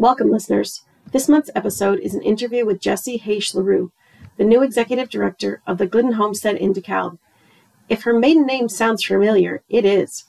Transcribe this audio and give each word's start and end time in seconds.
Welcome, 0.00 0.30
listeners. 0.30 0.82
This 1.12 1.28
month's 1.28 1.50
episode 1.54 1.98
is 1.98 2.14
an 2.14 2.22
interview 2.22 2.64
with 2.64 2.80
Jessie 2.80 3.18
Haish 3.18 3.54
LaRue, 3.54 3.92
the 4.38 4.44
new 4.44 4.62
executive 4.62 5.10
director 5.10 5.60
of 5.66 5.76
the 5.76 5.86
Glidden 5.86 6.12
Homestead 6.12 6.56
in 6.56 6.72
DeKalb. 6.72 7.18
If 7.90 8.04
her 8.04 8.18
maiden 8.18 8.46
name 8.46 8.70
sounds 8.70 9.04
familiar, 9.04 9.62
it 9.68 9.84
is. 9.84 10.24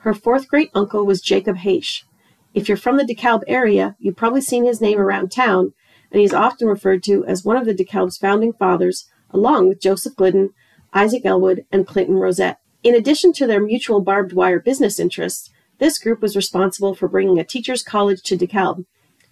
Her 0.00 0.12
fourth 0.12 0.46
great 0.46 0.70
uncle 0.74 1.06
was 1.06 1.22
Jacob 1.22 1.56
Haish. 1.56 2.04
If 2.52 2.68
you're 2.68 2.76
from 2.76 2.98
the 2.98 3.02
DeKalb 3.02 3.44
area, 3.46 3.96
you've 3.98 4.14
probably 4.14 4.42
seen 4.42 4.66
his 4.66 4.82
name 4.82 5.00
around 5.00 5.32
town, 5.32 5.72
and 6.12 6.20
he's 6.20 6.34
often 6.34 6.68
referred 6.68 7.02
to 7.04 7.24
as 7.24 7.46
one 7.46 7.56
of 7.56 7.64
the 7.64 7.74
DeKalb's 7.74 8.18
founding 8.18 8.52
fathers, 8.52 9.08
along 9.30 9.68
with 9.68 9.80
Joseph 9.80 10.16
Glidden, 10.16 10.50
Isaac 10.92 11.24
Ellwood, 11.24 11.64
and 11.72 11.86
Clinton 11.86 12.16
Rosette. 12.16 12.58
In 12.82 12.94
addition 12.94 13.32
to 13.32 13.46
their 13.46 13.62
mutual 13.62 14.02
barbed 14.02 14.34
wire 14.34 14.60
business 14.60 15.00
interests, 15.00 15.48
this 15.78 15.98
group 15.98 16.20
was 16.20 16.36
responsible 16.36 16.94
for 16.94 17.08
bringing 17.08 17.38
a 17.38 17.44
teacher's 17.44 17.82
college 17.82 18.20
to 18.24 18.36
DeKalb, 18.36 18.84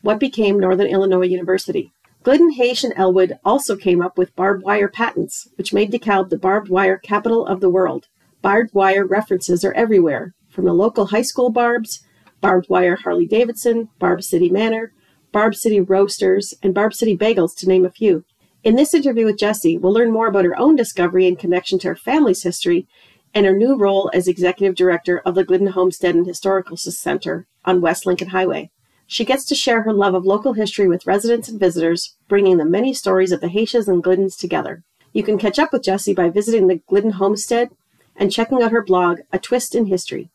what 0.03 0.21
became 0.21 0.61
Northern 0.61 0.87
Illinois 0.87 1.27
University. 1.27 1.93
Glidden, 2.23 2.53
Haish, 2.53 2.85
and 2.85 2.93
Ellwood 2.97 3.39
also 3.45 3.75
came 3.77 4.01
up 4.01 4.17
with 4.17 4.37
barbed 4.37 4.63
wire 4.63 4.89
patents, 4.89 5.49
which 5.57 5.73
made 5.73 5.91
DeKalb 5.91 6.29
the 6.29 6.39
barbed 6.39 6.69
wire 6.69 6.99
capital 6.99 7.47
of 7.47 7.61
the 7.61 7.71
world. 7.71 8.09
Barbed 8.43 8.75
wire 8.75 9.05
references 9.07 9.65
are 9.65 9.73
everywhere, 9.73 10.35
from 10.49 10.67
the 10.67 10.73
local 10.73 11.07
high 11.07 11.23
school 11.23 11.51
barbs, 11.51 12.05
barbed 12.41 12.69
wire 12.69 12.97
Harley 12.97 13.27
Davidson, 13.27 13.89
Barb 13.99 14.23
City 14.23 14.51
Manor, 14.51 14.93
Barb 15.33 15.55
City 15.55 15.81
Roasters, 15.81 16.55
and 16.63 16.75
Barb 16.75 16.95
City 16.95 17.17
Bagels, 17.17 17.57
to 17.57 17.67
name 17.67 17.85
a 17.85 17.91
few. 17.91 18.25
In 18.63 18.77
this 18.77 18.95
interview 18.95 19.25
with 19.25 19.39
Jessie, 19.39 19.77
we'll 19.77 19.93
learn 19.93 20.13
more 20.13 20.29
about 20.29 20.45
her 20.45 20.57
own 20.57 20.77
discovery 20.77 21.27
in 21.27 21.35
connection 21.35 21.79
to 21.81 21.89
her 21.89 21.97
family's 21.97 22.45
history 22.45 22.87
and 23.35 23.47
her 23.47 23.57
new 23.57 23.77
role 23.77 24.11
as 24.13 24.29
executive 24.29 24.77
director 24.77 25.19
of 25.21 25.35
the 25.35 25.45
Glidden 25.45 25.69
Homestead 25.69 26.15
and 26.15 26.27
Historical 26.27 26.77
Center 26.77 27.47
on 27.65 27.81
West 27.81 28.07
Lincoln 28.07 28.29
Highway. 28.29 28.71
She 29.13 29.27
gets 29.27 29.45
to 29.45 29.55
share 29.55 29.83
her 29.83 29.93
love 29.93 30.15
of 30.15 30.25
local 30.25 30.55
history 30.55 30.89
with 30.89 31.07
residents 31.07 31.47
and 31.47 31.61
visitors, 31.61 32.17
bringing 32.29 32.57
the 32.57 32.65
many 32.65 32.95
stories 32.95 33.31
of 33.31 33.43
the 33.43 33.49
Haishes 33.49 33.87
and 33.87 34.03
Gliddens 34.03 34.39
together. 34.39 34.85
You 35.13 35.23
can 35.23 35.37
catch 35.37 35.59
up 35.59 35.71
with 35.71 35.83
Jessie 35.83 36.15
by 36.15 36.31
visiting 36.31 36.67
the 36.67 36.77
Glidden 36.89 37.11
Homestead 37.11 37.69
and 38.17 38.33
checking 38.33 38.63
out 38.63 38.73
her 38.73 38.81
blog, 38.81 39.21
A 39.31 39.39
Twist 39.39 39.75
in 39.75 39.85
History. 39.85 40.31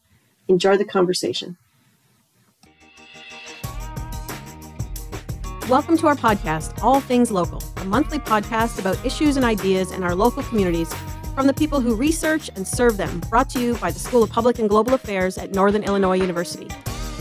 Enjoy 0.48 0.78
the 0.78 0.86
conversation. 0.86 1.58
Welcome 5.68 5.98
to 5.98 6.06
our 6.06 6.16
podcast, 6.16 6.84
All 6.84 7.00
Things 7.00 7.32
Local, 7.32 7.64
a 7.78 7.86
monthly 7.86 8.20
podcast 8.20 8.78
about 8.78 9.04
issues 9.04 9.38
and 9.38 9.44
ideas 9.44 9.92
in 9.92 10.04
our 10.04 10.14
local 10.14 10.44
communities 10.44 10.94
from 11.34 11.48
the 11.48 11.54
people 11.56 11.82
who 11.82 11.96
research 11.96 12.52
and 12.56 12.68
serve 12.68 12.98
them, 12.98 13.22
brought 13.22 13.50
to 13.50 13.60
you 13.60 13.74
by 13.78 13.90
the 13.90 13.98
School 13.98 14.22
of 14.22 14.30
Public 14.30 14.60
and 14.60 14.70
Global 14.70 14.94
Affairs 14.94 15.40
at 15.40 15.56
Northern 15.56 15.84
Illinois 15.84 16.18
University. 16.18 16.68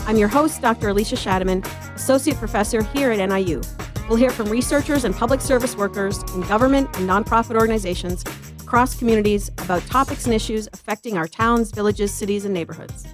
I'm 0.07 0.15
your 0.15 0.29
host, 0.29 0.61
Dr. 0.61 0.87
Alicia 0.87 1.17
Schatteman, 1.17 1.65
Associate 1.93 2.37
Professor 2.37 2.81
here 2.81 3.11
at 3.11 3.29
NIU. 3.29 3.61
We'll 4.07 4.17
hear 4.17 4.29
from 4.29 4.47
researchers 4.47 5.03
and 5.03 5.13
public 5.13 5.41
service 5.41 5.75
workers 5.75 6.23
in 6.33 6.43
government 6.43 6.87
and 6.95 7.09
nonprofit 7.09 7.57
organizations 7.57 8.23
across 8.61 8.97
communities 8.97 9.49
about 9.57 9.85
topics 9.87 10.23
and 10.23 10.33
issues 10.33 10.69
affecting 10.71 11.17
our 11.17 11.27
towns, 11.27 11.71
villages, 11.71 12.13
cities, 12.13 12.45
and 12.45 12.53
neighborhoods. 12.53 13.05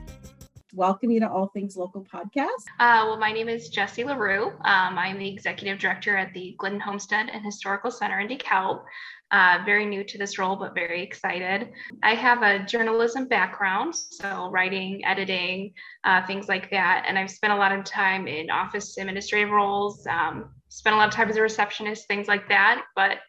Welcome 0.75 1.11
you 1.11 1.19
to 1.19 1.29
All 1.29 1.49
Things 1.53 1.77
Local 1.77 2.03
podcast. 2.03 2.65
Uh, 2.79 3.05
well, 3.05 3.19
my 3.19 3.31
name 3.31 3.47
is 3.47 3.69
Jessie 3.69 4.03
LaRue. 4.03 4.47
Um, 4.47 4.97
I'm 4.97 5.19
the 5.19 5.31
executive 5.31 5.77
director 5.77 6.17
at 6.17 6.33
the 6.33 6.55
Glidden 6.57 6.79
Homestead 6.79 7.29
and 7.31 7.45
Historical 7.45 7.91
Center 7.91 8.19
in 8.21 8.27
DeKalb. 8.27 8.81
Uh, 9.29 9.59
very 9.67 9.85
new 9.85 10.03
to 10.03 10.17
this 10.17 10.39
role, 10.39 10.55
but 10.55 10.73
very 10.73 11.03
excited. 11.03 11.69
I 12.01 12.15
have 12.15 12.41
a 12.41 12.65
journalism 12.65 13.27
background, 13.27 13.93
so 13.93 14.49
writing, 14.49 15.05
editing, 15.05 15.73
uh, 16.05 16.25
things 16.25 16.49
like 16.49 16.71
that. 16.71 17.05
And 17.07 17.19
I've 17.19 17.29
spent 17.29 17.53
a 17.53 17.57
lot 17.57 17.71
of 17.71 17.83
time 17.83 18.27
in 18.27 18.49
office 18.49 18.97
administrative 18.97 19.51
roles, 19.51 20.07
um, 20.07 20.55
spent 20.69 20.95
a 20.95 20.97
lot 20.97 21.07
of 21.07 21.13
time 21.13 21.29
as 21.29 21.37
a 21.37 21.41
receptionist, 21.43 22.07
things 22.07 22.27
like 22.27 22.49
that. 22.49 22.83
But 22.95 23.19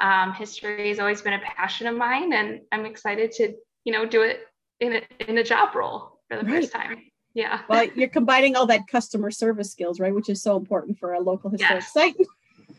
um, 0.00 0.34
history 0.34 0.88
has 0.88 0.98
always 0.98 1.22
been 1.22 1.32
a 1.32 1.40
passion 1.56 1.86
of 1.86 1.96
mine, 1.96 2.34
and 2.34 2.60
I'm 2.72 2.84
excited 2.84 3.32
to, 3.32 3.54
you 3.84 3.92
know, 3.94 4.04
do 4.04 4.20
it 4.20 4.40
in 4.80 4.96
a, 4.96 5.30
in 5.30 5.38
a 5.38 5.44
job 5.44 5.74
role 5.74 6.19
for 6.30 6.38
the 6.38 6.44
right. 6.44 6.62
first 6.62 6.72
time. 6.72 7.02
Yeah. 7.34 7.60
Well, 7.68 7.86
you're 7.94 8.08
combining 8.20 8.56
all 8.56 8.66
that 8.66 8.86
customer 8.88 9.30
service 9.30 9.70
skills, 9.70 10.00
right? 10.00 10.14
Which 10.14 10.28
is 10.28 10.42
so 10.42 10.56
important 10.56 10.98
for 10.98 11.14
a 11.14 11.20
local 11.20 11.50
historic 11.50 11.82
yes. 11.82 11.92
site 11.92 12.16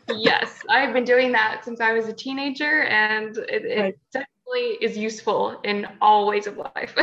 yes, 0.16 0.60
I've 0.68 0.92
been 0.92 1.04
doing 1.04 1.32
that 1.32 1.64
since 1.64 1.80
I 1.80 1.92
was 1.92 2.08
a 2.08 2.12
teenager, 2.12 2.84
and 2.84 3.36
it, 3.36 3.64
it 3.64 3.80
right. 3.80 3.98
definitely 4.12 4.84
is 4.84 4.96
useful 4.96 5.60
in 5.64 5.86
all 6.00 6.26
ways 6.26 6.46
of 6.46 6.56
life. 6.56 6.94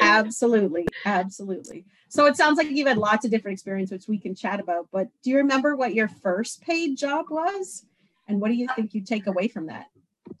absolutely, 0.00 0.86
absolutely. 1.04 1.84
So 2.08 2.26
it 2.26 2.36
sounds 2.36 2.56
like 2.56 2.70
you've 2.70 2.88
had 2.88 2.98
lots 2.98 3.24
of 3.24 3.30
different 3.30 3.54
experience, 3.54 3.90
which 3.90 4.08
we 4.08 4.18
can 4.18 4.34
chat 4.34 4.60
about. 4.60 4.88
But 4.92 5.08
do 5.22 5.30
you 5.30 5.36
remember 5.38 5.76
what 5.76 5.94
your 5.94 6.08
first 6.08 6.62
paid 6.62 6.96
job 6.96 7.26
was, 7.30 7.84
and 8.28 8.40
what 8.40 8.48
do 8.48 8.54
you 8.54 8.68
think 8.74 8.94
you 8.94 9.02
take 9.02 9.26
away 9.26 9.48
from 9.48 9.66
that? 9.66 9.86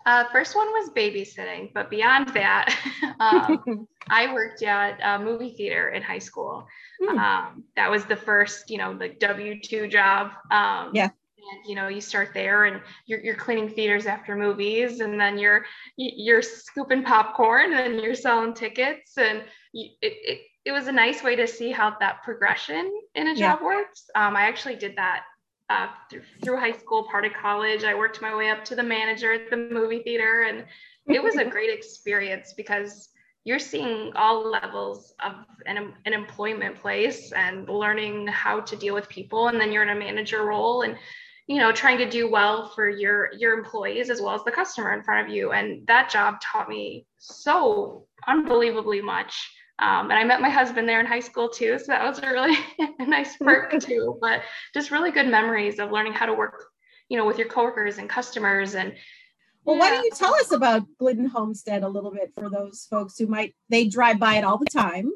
Uh, 0.06 0.24
first 0.30 0.54
one 0.54 0.68
was 0.68 0.90
babysitting, 0.90 1.72
but 1.74 1.90
beyond 1.90 2.28
that, 2.28 2.72
um, 3.20 3.88
I 4.08 4.32
worked 4.32 4.62
at 4.62 5.00
a 5.02 5.22
movie 5.22 5.54
theater 5.56 5.88
in 5.88 6.00
high 6.00 6.20
school. 6.20 6.66
Mm. 7.02 7.18
Um, 7.18 7.64
that 7.74 7.90
was 7.90 8.04
the 8.04 8.16
first, 8.16 8.70
you 8.70 8.78
know, 8.78 8.96
the 8.96 9.08
W 9.08 9.60
two 9.60 9.88
job. 9.88 10.30
Um, 10.52 10.92
yeah. 10.94 11.10
And, 11.48 11.68
you 11.68 11.76
know, 11.76 11.88
you 11.88 12.00
start 12.00 12.30
there, 12.34 12.64
and 12.64 12.80
you're, 13.06 13.20
you're 13.20 13.36
cleaning 13.36 13.68
theaters 13.68 14.06
after 14.06 14.34
movies, 14.34 14.98
and 14.98 15.20
then 15.20 15.38
you're 15.38 15.64
you're 15.96 16.42
scooping 16.42 17.04
popcorn, 17.04 17.72
and 17.72 18.00
you're 18.00 18.16
selling 18.16 18.52
tickets, 18.52 19.16
and 19.16 19.44
you, 19.72 19.90
it, 20.02 20.12
it 20.24 20.40
it 20.64 20.72
was 20.72 20.88
a 20.88 20.92
nice 20.92 21.22
way 21.22 21.36
to 21.36 21.46
see 21.46 21.70
how 21.70 21.96
that 22.00 22.24
progression 22.24 22.92
in 23.14 23.28
a 23.28 23.36
job 23.36 23.60
yeah. 23.60 23.64
works. 23.64 24.10
Um, 24.16 24.34
I 24.34 24.42
actually 24.42 24.74
did 24.74 24.96
that 24.96 25.22
uh, 25.68 25.88
through, 26.10 26.22
through 26.42 26.58
high 26.58 26.72
school, 26.72 27.04
part 27.10 27.24
of 27.24 27.32
college. 27.32 27.84
I 27.84 27.94
worked 27.94 28.22
my 28.22 28.34
way 28.34 28.50
up 28.50 28.64
to 28.66 28.76
the 28.76 28.82
manager 28.82 29.32
at 29.32 29.50
the 29.50 29.56
movie 29.56 30.02
theater, 30.02 30.42
and 30.42 30.64
it 31.06 31.22
was 31.22 31.36
a 31.36 31.44
great 31.56 31.70
experience 31.70 32.54
because 32.56 33.08
you're 33.44 33.58
seeing 33.58 34.12
all 34.16 34.50
levels 34.50 35.14
of 35.24 35.34
an, 35.66 35.92
an 36.04 36.12
employment 36.12 36.76
place 36.76 37.32
and 37.32 37.68
learning 37.68 38.26
how 38.26 38.60
to 38.60 38.76
deal 38.76 38.94
with 38.94 39.08
people. 39.08 39.48
And 39.48 39.60
then 39.60 39.72
you're 39.72 39.84
in 39.84 39.90
a 39.90 39.94
manager 39.94 40.44
role 40.44 40.82
and 40.82 40.96
you 41.46 41.58
know 41.58 41.70
trying 41.72 41.98
to 41.98 42.08
do 42.08 42.28
well 42.30 42.68
for 42.74 42.88
your 42.88 43.32
your 43.34 43.56
employees 43.56 44.10
as 44.10 44.20
well 44.20 44.34
as 44.34 44.42
the 44.44 44.50
customer 44.50 44.92
in 44.92 45.02
front 45.02 45.26
of 45.26 45.32
you 45.32 45.52
and 45.52 45.86
that 45.86 46.10
job 46.10 46.40
taught 46.40 46.68
me 46.68 47.06
so 47.18 48.04
unbelievably 48.26 49.00
much 49.00 49.52
um, 49.78 50.10
and 50.10 50.14
I 50.14 50.24
met 50.24 50.40
my 50.40 50.48
husband 50.48 50.88
there 50.88 51.00
in 51.00 51.06
high 51.06 51.20
school 51.20 51.48
too. 51.48 51.78
So 51.78 51.86
that 51.88 52.02
was 52.02 52.18
a 52.18 52.30
really 52.30 52.56
nice 53.00 53.36
perk 53.36 53.78
too. 53.80 54.18
But 54.20 54.42
just 54.72 54.90
really 54.90 55.10
good 55.10 55.28
memories 55.28 55.78
of 55.78 55.92
learning 55.92 56.14
how 56.14 56.26
to 56.26 56.34
work, 56.34 56.66
you 57.08 57.18
know, 57.18 57.26
with 57.26 57.38
your 57.38 57.48
coworkers 57.48 57.98
and 57.98 58.08
customers. 58.08 58.74
And 58.74 58.94
well, 59.64 59.76
yeah. 59.76 59.80
why 59.80 59.90
don't 59.90 60.04
you 60.04 60.10
tell 60.14 60.34
us 60.34 60.52
about 60.52 60.84
Glidden 60.98 61.26
Homestead 61.26 61.82
a 61.82 61.88
little 61.88 62.10
bit 62.10 62.32
for 62.34 62.48
those 62.48 62.86
folks 62.88 63.18
who 63.18 63.26
might 63.26 63.54
they 63.68 63.86
drive 63.86 64.18
by 64.18 64.36
it 64.36 64.44
all 64.44 64.56
the 64.56 64.66
time. 64.66 65.10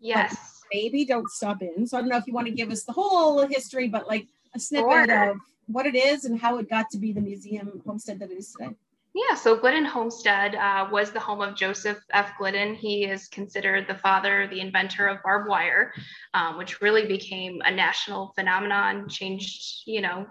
Yes. 0.00 0.62
Maybe 0.72 1.06
don't 1.06 1.30
stop 1.30 1.62
in. 1.62 1.86
So 1.86 1.96
I 1.96 2.00
don't 2.00 2.10
know 2.10 2.18
if 2.18 2.26
you 2.26 2.34
want 2.34 2.48
to 2.48 2.52
give 2.52 2.70
us 2.70 2.84
the 2.84 2.92
whole 2.92 3.46
history, 3.46 3.88
but 3.88 4.06
like 4.06 4.26
a 4.54 4.60
snippet 4.60 5.08
sure. 5.08 5.30
of 5.30 5.38
what 5.66 5.86
it 5.86 5.94
is 5.94 6.26
and 6.26 6.38
how 6.38 6.58
it 6.58 6.68
got 6.68 6.90
to 6.90 6.98
be 6.98 7.12
the 7.12 7.22
museum 7.22 7.80
homestead 7.86 8.18
that 8.18 8.30
it 8.30 8.36
is 8.36 8.52
today. 8.52 8.74
Yeah, 9.16 9.36
so 9.36 9.56
Glidden 9.56 9.84
Homestead 9.84 10.56
uh, 10.56 10.88
was 10.90 11.12
the 11.12 11.20
home 11.20 11.40
of 11.40 11.54
Joseph 11.54 11.98
F. 12.12 12.32
Glidden. 12.36 12.74
He 12.74 13.04
is 13.04 13.28
considered 13.28 13.86
the 13.86 13.94
father, 13.94 14.48
the 14.48 14.58
inventor 14.58 15.06
of 15.06 15.22
barbed 15.22 15.48
wire, 15.48 15.92
um, 16.34 16.58
which 16.58 16.80
really 16.80 17.06
became 17.06 17.62
a 17.64 17.70
national 17.70 18.32
phenomenon, 18.34 19.08
changed, 19.08 19.82
you 19.86 20.00
know, 20.00 20.26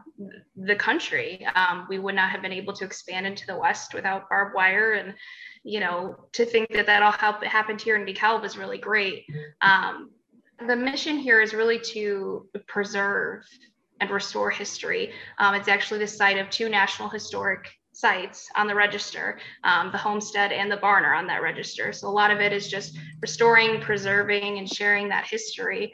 the 0.58 0.76
country. 0.76 1.48
Um, 1.56 1.86
we 1.88 1.98
would 1.98 2.16
not 2.16 2.30
have 2.32 2.42
been 2.42 2.52
able 2.52 2.74
to 2.74 2.84
expand 2.84 3.26
into 3.26 3.48
the 3.48 3.58
West 3.58 3.94
without 3.94 4.28
barbed 4.28 4.54
wire. 4.54 4.92
And, 4.92 5.14
you 5.64 5.80
know, 5.80 6.18
to 6.34 6.46
think 6.46 6.68
that 6.74 6.86
that 6.88 7.02
all 7.02 7.14
happened 7.14 7.80
here 7.80 7.96
in 7.96 8.06
DeKalb 8.06 8.44
is 8.44 8.58
really 8.58 8.80
great. 8.80 9.26
Um, 9.62 10.12
the 10.68 10.76
mission 10.76 11.18
here 11.18 11.40
is 11.40 11.54
really 11.54 11.80
to 11.80 12.50
preserve 12.68 13.46
and 14.02 14.10
restore 14.10 14.52
history. 14.52 15.14
Um, 15.38 15.56
it's 15.56 15.70
actually 15.70 16.00
the 16.00 16.08
site 16.08 16.38
of 16.38 16.50
two 16.50 16.68
National 16.68 17.08
Historic 17.08 17.70
sites 17.94 18.50
on 18.56 18.68
the 18.68 18.76
register. 18.76 19.40
Um, 19.64 19.92
the 19.92 19.98
homestead 19.98 20.52
and 20.52 20.72
the 20.72 20.78
barn 20.78 21.06
are 21.06 21.14
on 21.14 21.28
that 21.28 21.42
register. 21.42 21.94
So 21.94 22.08
a 22.08 22.10
lot 22.10 22.32
of 22.32 22.40
it 22.40 22.52
is 22.52 22.68
just 22.68 22.98
restoring, 23.22 23.80
preserving, 23.82 24.58
and 24.58 24.70
sharing 24.70 25.10
that 25.10 25.26
history. 25.26 25.94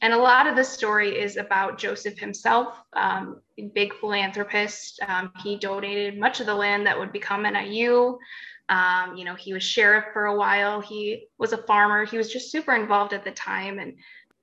And 0.00 0.12
a 0.12 0.18
lot 0.18 0.46
of 0.46 0.56
the 0.56 0.64
story 0.64 1.18
is 1.18 1.36
about 1.36 1.78
Joseph 1.78 2.18
himself, 2.18 2.76
um, 2.92 3.40
big 3.74 3.94
philanthropist. 3.94 5.00
Um, 5.06 5.32
he 5.42 5.58
donated 5.58 6.18
much 6.18 6.40
of 6.40 6.46
the 6.46 6.54
land 6.54 6.86
that 6.86 6.98
would 6.98 7.12
become 7.12 7.44
NIU. 7.44 8.18
Um, 8.68 9.16
you 9.16 9.24
know, 9.24 9.34
he 9.34 9.52
was 9.52 9.62
sheriff 9.62 10.06
for 10.12 10.26
a 10.26 10.36
while. 10.36 10.80
He 10.80 11.28
was 11.38 11.52
a 11.52 11.62
farmer. 11.62 12.04
He 12.04 12.18
was 12.18 12.30
just 12.30 12.50
super 12.50 12.74
involved 12.74 13.14
at 13.14 13.24
the 13.24 13.30
time. 13.30 13.78
And 13.78 13.94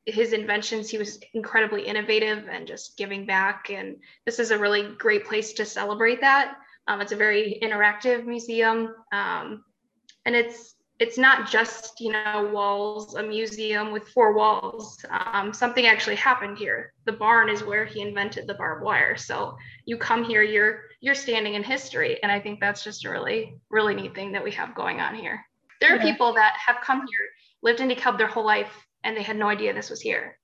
his 0.05 0.33
inventions, 0.33 0.89
he 0.89 0.97
was 0.97 1.19
incredibly 1.33 1.85
innovative 1.85 2.45
and 2.49 2.67
just 2.67 2.97
giving 2.97 3.25
back. 3.25 3.69
And 3.69 3.97
this 4.25 4.39
is 4.39 4.51
a 4.51 4.57
really 4.57 4.95
great 4.97 5.25
place 5.25 5.53
to 5.53 5.65
celebrate 5.65 6.21
that. 6.21 6.55
Um, 6.87 7.01
it's 7.01 7.11
a 7.11 7.17
very 7.17 7.59
interactive 7.61 8.25
museum, 8.25 8.93
um, 9.11 9.63
and 10.25 10.35
it's 10.35 10.75
it's 10.99 11.17
not 11.17 11.49
just 11.49 11.99
you 11.99 12.11
know 12.11 12.49
walls 12.53 13.15
a 13.15 13.23
museum 13.23 13.91
with 13.91 14.07
four 14.09 14.33
walls. 14.33 15.03
Um, 15.09 15.53
something 15.53 15.87
actually 15.87 16.15
happened 16.15 16.57
here. 16.57 16.93
The 17.05 17.13
barn 17.13 17.49
is 17.49 17.63
where 17.63 17.85
he 17.85 18.01
invented 18.01 18.47
the 18.47 18.53
barbed 18.53 18.83
wire. 18.83 19.17
So 19.17 19.57
you 19.85 19.97
come 19.97 20.23
here 20.23 20.43
you're 20.43 20.83
you're 21.01 21.15
standing 21.15 21.55
in 21.55 21.63
history. 21.63 22.21
And 22.21 22.31
i 22.31 22.39
think 22.39 22.59
that's 22.59 22.83
just 22.83 23.05
a 23.05 23.09
really 23.09 23.55
really 23.69 23.95
neat 23.95 24.15
thing 24.15 24.31
that 24.33 24.43
we 24.43 24.51
have 24.51 24.75
going 24.75 24.99
on 24.99 25.15
here. 25.15 25.43
There 25.81 25.93
are 25.93 25.97
yeah. 25.97 26.11
people 26.11 26.33
that 26.33 26.55
have 26.65 26.77
come 26.81 26.99
here 26.99 27.27
lived 27.61 27.79
in 27.79 27.89
DeKalb 27.89 28.17
their 28.17 28.27
whole 28.27 28.45
life 28.45 28.73
and 29.03 29.17
they 29.17 29.23
had 29.23 29.37
no 29.37 29.49
idea 29.49 29.73
this 29.73 29.89
was 29.89 30.01
here 30.01 30.37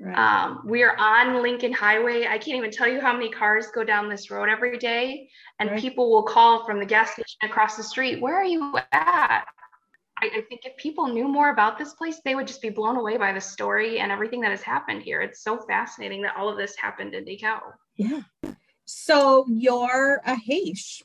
Right. 0.00 0.16
Um, 0.16 0.62
we 0.66 0.82
are 0.82 0.96
on 0.98 1.40
Lincoln 1.42 1.72
Highway. 1.72 2.26
I 2.26 2.38
can't 2.38 2.56
even 2.56 2.70
tell 2.70 2.88
you 2.88 3.00
how 3.00 3.12
many 3.12 3.30
cars 3.30 3.68
go 3.72 3.84
down 3.84 4.08
this 4.08 4.30
road 4.30 4.48
every 4.48 4.76
day, 4.76 5.28
and 5.60 5.70
right. 5.70 5.80
people 5.80 6.10
will 6.10 6.24
call 6.24 6.64
from 6.64 6.80
the 6.80 6.86
gas 6.86 7.12
station 7.12 7.38
across 7.42 7.76
the 7.76 7.82
street. 7.84 8.20
Where 8.20 8.34
are 8.34 8.44
you 8.44 8.76
at? 8.92 9.44
I, 10.20 10.26
I, 10.26 10.40
think 10.48 10.62
if 10.64 10.76
people 10.76 11.08
knew 11.08 11.28
more 11.28 11.50
about 11.50 11.78
this 11.78 11.94
place, 11.94 12.20
they 12.24 12.34
would 12.34 12.46
just 12.46 12.62
be 12.62 12.70
blown 12.70 12.96
away 12.96 13.16
by 13.16 13.32
the 13.32 13.40
story 13.40 13.98
and 13.98 14.10
everything 14.10 14.40
that 14.42 14.50
has 14.50 14.62
happened 14.62 15.02
here. 15.02 15.20
It's 15.20 15.42
so 15.42 15.58
fascinating 15.58 16.22
that 16.22 16.36
all 16.36 16.48
of 16.48 16.56
this 16.56 16.76
happened 16.76 17.14
in 17.14 17.24
DeKalb. 17.24 17.72
Yeah. 17.96 18.22
So 18.84 19.44
you're 19.48 20.20
a 20.24 20.36
Haish. 20.36 21.02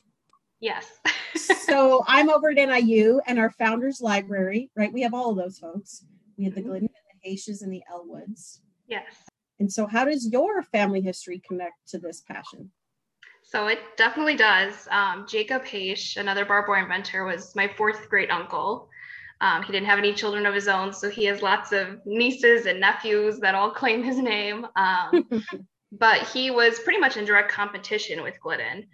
Yes. 0.60 0.86
so 1.66 2.04
I'm 2.06 2.30
over 2.30 2.50
at 2.50 2.56
NIU 2.56 3.20
and 3.26 3.38
our 3.38 3.50
founders 3.50 4.00
library, 4.00 4.70
right? 4.76 4.92
We 4.92 5.02
have 5.02 5.14
all 5.14 5.30
of 5.30 5.36
those 5.36 5.58
folks. 5.58 6.04
We 6.36 6.44
have 6.44 6.54
the 6.54 6.60
mm-hmm. 6.60 6.70
Glidden 6.70 6.88
and 6.88 7.22
the 7.22 7.30
Haishes 7.30 7.62
and 7.62 7.72
the 7.72 7.82
Ellwoods. 7.92 8.60
Yes. 8.90 9.14
And 9.60 9.72
so 9.72 9.86
how 9.86 10.04
does 10.04 10.28
your 10.30 10.62
family 10.62 11.00
history 11.00 11.40
connect 11.46 11.88
to 11.88 11.98
this 11.98 12.22
passion? 12.22 12.70
So 13.42 13.68
it 13.68 13.78
definitely 13.96 14.36
does. 14.36 14.86
Um, 14.90 15.26
Jacob 15.28 15.64
Haish, 15.64 16.16
another 16.16 16.46
wire 16.46 16.82
inventor, 16.82 17.24
was 17.24 17.54
my 17.56 17.68
fourth 17.68 18.08
great 18.08 18.30
uncle. 18.30 18.88
Um, 19.40 19.62
he 19.62 19.72
didn't 19.72 19.86
have 19.86 19.98
any 19.98 20.12
children 20.12 20.44
of 20.44 20.54
his 20.54 20.68
own, 20.68 20.92
so 20.92 21.08
he 21.08 21.24
has 21.24 21.40
lots 21.40 21.72
of 21.72 22.04
nieces 22.04 22.66
and 22.66 22.78
nephews 22.78 23.38
that 23.40 23.54
all 23.54 23.70
claim 23.80 24.02
his 24.02 24.18
name. 24.18 24.66
Um, 24.76 25.28
but 25.92 26.28
he 26.28 26.50
was 26.50 26.78
pretty 26.80 27.00
much 27.00 27.16
in 27.16 27.24
direct 27.24 27.50
competition 27.50 28.22
with 28.22 28.40
Glidden. 28.40 28.86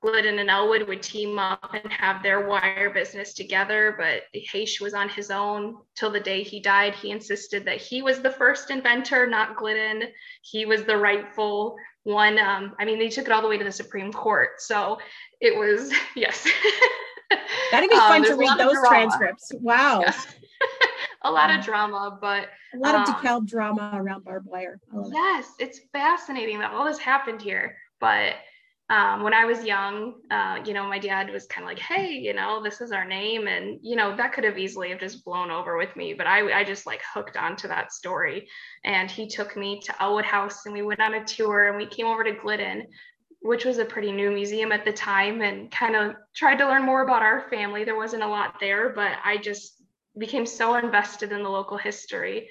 Glidden 0.00 0.38
and 0.38 0.50
Ellwood 0.50 0.86
would 0.86 1.02
team 1.02 1.38
up 1.38 1.74
and 1.74 1.92
have 1.92 2.22
their 2.22 2.46
wire 2.46 2.90
business 2.90 3.34
together, 3.34 3.96
but 3.98 4.22
Haish 4.34 4.80
was 4.80 4.94
on 4.94 5.08
his 5.08 5.30
own 5.30 5.78
till 5.96 6.10
the 6.10 6.20
day 6.20 6.42
he 6.42 6.60
died. 6.60 6.94
He 6.94 7.10
insisted 7.10 7.64
that 7.64 7.80
he 7.80 8.00
was 8.02 8.20
the 8.20 8.30
first 8.30 8.70
inventor, 8.70 9.26
not 9.26 9.56
Glidden. 9.56 10.04
He 10.42 10.64
was 10.64 10.84
the 10.84 10.96
rightful 10.96 11.76
one. 12.04 12.38
Um, 12.38 12.74
I 12.78 12.84
mean, 12.84 12.98
they 12.98 13.08
took 13.08 13.26
it 13.26 13.32
all 13.32 13.42
the 13.42 13.48
way 13.48 13.58
to 13.58 13.64
the 13.64 13.72
Supreme 13.72 14.12
Court. 14.12 14.60
So 14.60 14.98
it 15.40 15.56
was, 15.56 15.92
yes. 16.14 16.46
That'd 17.72 17.90
be 17.90 17.96
fun 17.96 18.20
um, 18.20 18.24
to 18.26 18.36
read 18.36 18.58
those 18.58 18.76
transcripts. 18.86 19.50
Wow. 19.54 20.00
Yes. 20.00 20.26
a 21.22 21.30
lot 21.30 21.50
of 21.50 21.64
drama, 21.64 22.16
but 22.20 22.48
a 22.74 22.78
lot 22.78 22.94
of 22.94 23.08
um, 23.08 23.14
DeKalb 23.14 23.48
drama 23.48 23.92
around 23.94 24.24
barbed 24.24 24.46
wire. 24.46 24.78
Yes, 25.10 25.50
it. 25.58 25.68
it's 25.68 25.80
fascinating 25.92 26.60
that 26.60 26.70
all 26.70 26.84
this 26.84 26.98
happened 26.98 27.42
here. 27.42 27.76
But 27.98 28.34
um, 28.94 29.24
when 29.24 29.34
I 29.34 29.44
was 29.44 29.64
young, 29.64 30.14
uh, 30.30 30.60
you 30.64 30.72
know, 30.72 30.86
my 30.86 31.00
dad 31.00 31.28
was 31.32 31.46
kind 31.46 31.64
of 31.64 31.68
like, 31.68 31.80
"Hey, 31.80 32.12
you 32.12 32.32
know, 32.32 32.62
this 32.62 32.80
is 32.80 32.92
our 32.92 33.04
name," 33.04 33.48
and 33.48 33.80
you 33.82 33.96
know, 33.96 34.14
that 34.16 34.32
could 34.32 34.44
have 34.44 34.56
easily 34.56 34.90
have 34.90 35.00
just 35.00 35.24
blown 35.24 35.50
over 35.50 35.76
with 35.76 35.96
me, 35.96 36.14
but 36.14 36.28
I, 36.28 36.60
I 36.60 36.62
just 36.62 36.86
like 36.86 37.02
hooked 37.12 37.36
onto 37.36 37.66
that 37.66 37.92
story. 37.92 38.48
And 38.84 39.10
he 39.10 39.26
took 39.26 39.56
me 39.56 39.80
to 39.80 40.00
Ellwood 40.00 40.24
House, 40.24 40.64
and 40.64 40.72
we 40.72 40.82
went 40.82 41.00
on 41.00 41.14
a 41.14 41.24
tour, 41.24 41.68
and 41.68 41.76
we 41.76 41.86
came 41.86 42.06
over 42.06 42.22
to 42.22 42.34
Glidden, 42.40 42.86
which 43.40 43.64
was 43.64 43.78
a 43.78 43.84
pretty 43.84 44.12
new 44.12 44.30
museum 44.30 44.70
at 44.70 44.84
the 44.84 44.92
time, 44.92 45.42
and 45.42 45.72
kind 45.72 45.96
of 45.96 46.14
tried 46.32 46.58
to 46.58 46.68
learn 46.68 46.84
more 46.84 47.02
about 47.02 47.22
our 47.22 47.48
family. 47.50 47.82
There 47.82 47.96
wasn't 47.96 48.22
a 48.22 48.28
lot 48.28 48.60
there, 48.60 48.90
but 48.90 49.14
I 49.24 49.38
just 49.38 49.82
became 50.16 50.46
so 50.46 50.76
invested 50.76 51.32
in 51.32 51.42
the 51.42 51.50
local 51.50 51.78
history. 51.78 52.48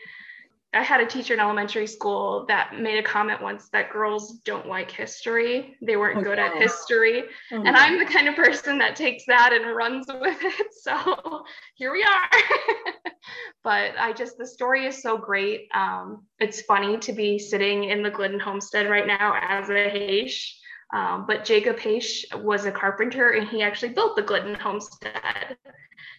I 0.73 0.81
had 0.81 1.01
a 1.01 1.05
teacher 1.05 1.33
in 1.33 1.39
elementary 1.39 1.87
school 1.87 2.45
that 2.47 2.79
made 2.79 2.97
a 2.97 3.03
comment 3.03 3.41
once 3.41 3.69
that 3.69 3.91
girls 3.91 4.39
don't 4.39 4.67
like 4.67 4.89
history. 4.89 5.75
They 5.81 5.97
weren't 5.97 6.17
okay. 6.17 6.29
good 6.29 6.39
at 6.39 6.55
history. 6.55 7.23
Oh, 7.51 7.63
and 7.63 7.75
I'm 7.77 7.99
the 7.99 8.05
kind 8.05 8.27
of 8.27 8.35
person 8.35 8.77
that 8.79 8.95
takes 8.95 9.25
that 9.27 9.53
and 9.53 9.75
runs 9.75 10.07
with 10.19 10.37
it. 10.41 10.67
So 10.81 11.43
here 11.75 11.91
we 11.91 12.03
are. 12.03 13.11
but 13.63 13.91
I 13.99 14.13
just, 14.13 14.37
the 14.37 14.47
story 14.47 14.85
is 14.85 15.01
so 15.01 15.17
great. 15.17 15.67
Um, 15.73 16.25
it's 16.39 16.61
funny 16.61 16.97
to 16.99 17.13
be 17.13 17.37
sitting 17.37 17.85
in 17.85 18.01
the 18.01 18.11
Glidden 18.11 18.39
homestead 18.39 18.89
right 18.89 19.07
now 19.07 19.39
as 19.41 19.69
a 19.69 19.89
Haish 19.89 20.53
um, 20.93 21.25
but 21.27 21.43
Jacob 21.43 21.77
Haish 21.77 22.23
was 22.43 22.65
a 22.65 22.71
carpenter 22.71 23.31
and 23.31 23.49
he 23.49 23.63
actually 23.63 23.93
built 23.93 24.15
the 24.15 24.21
Glidden 24.21 24.53
homestead. 24.53 25.57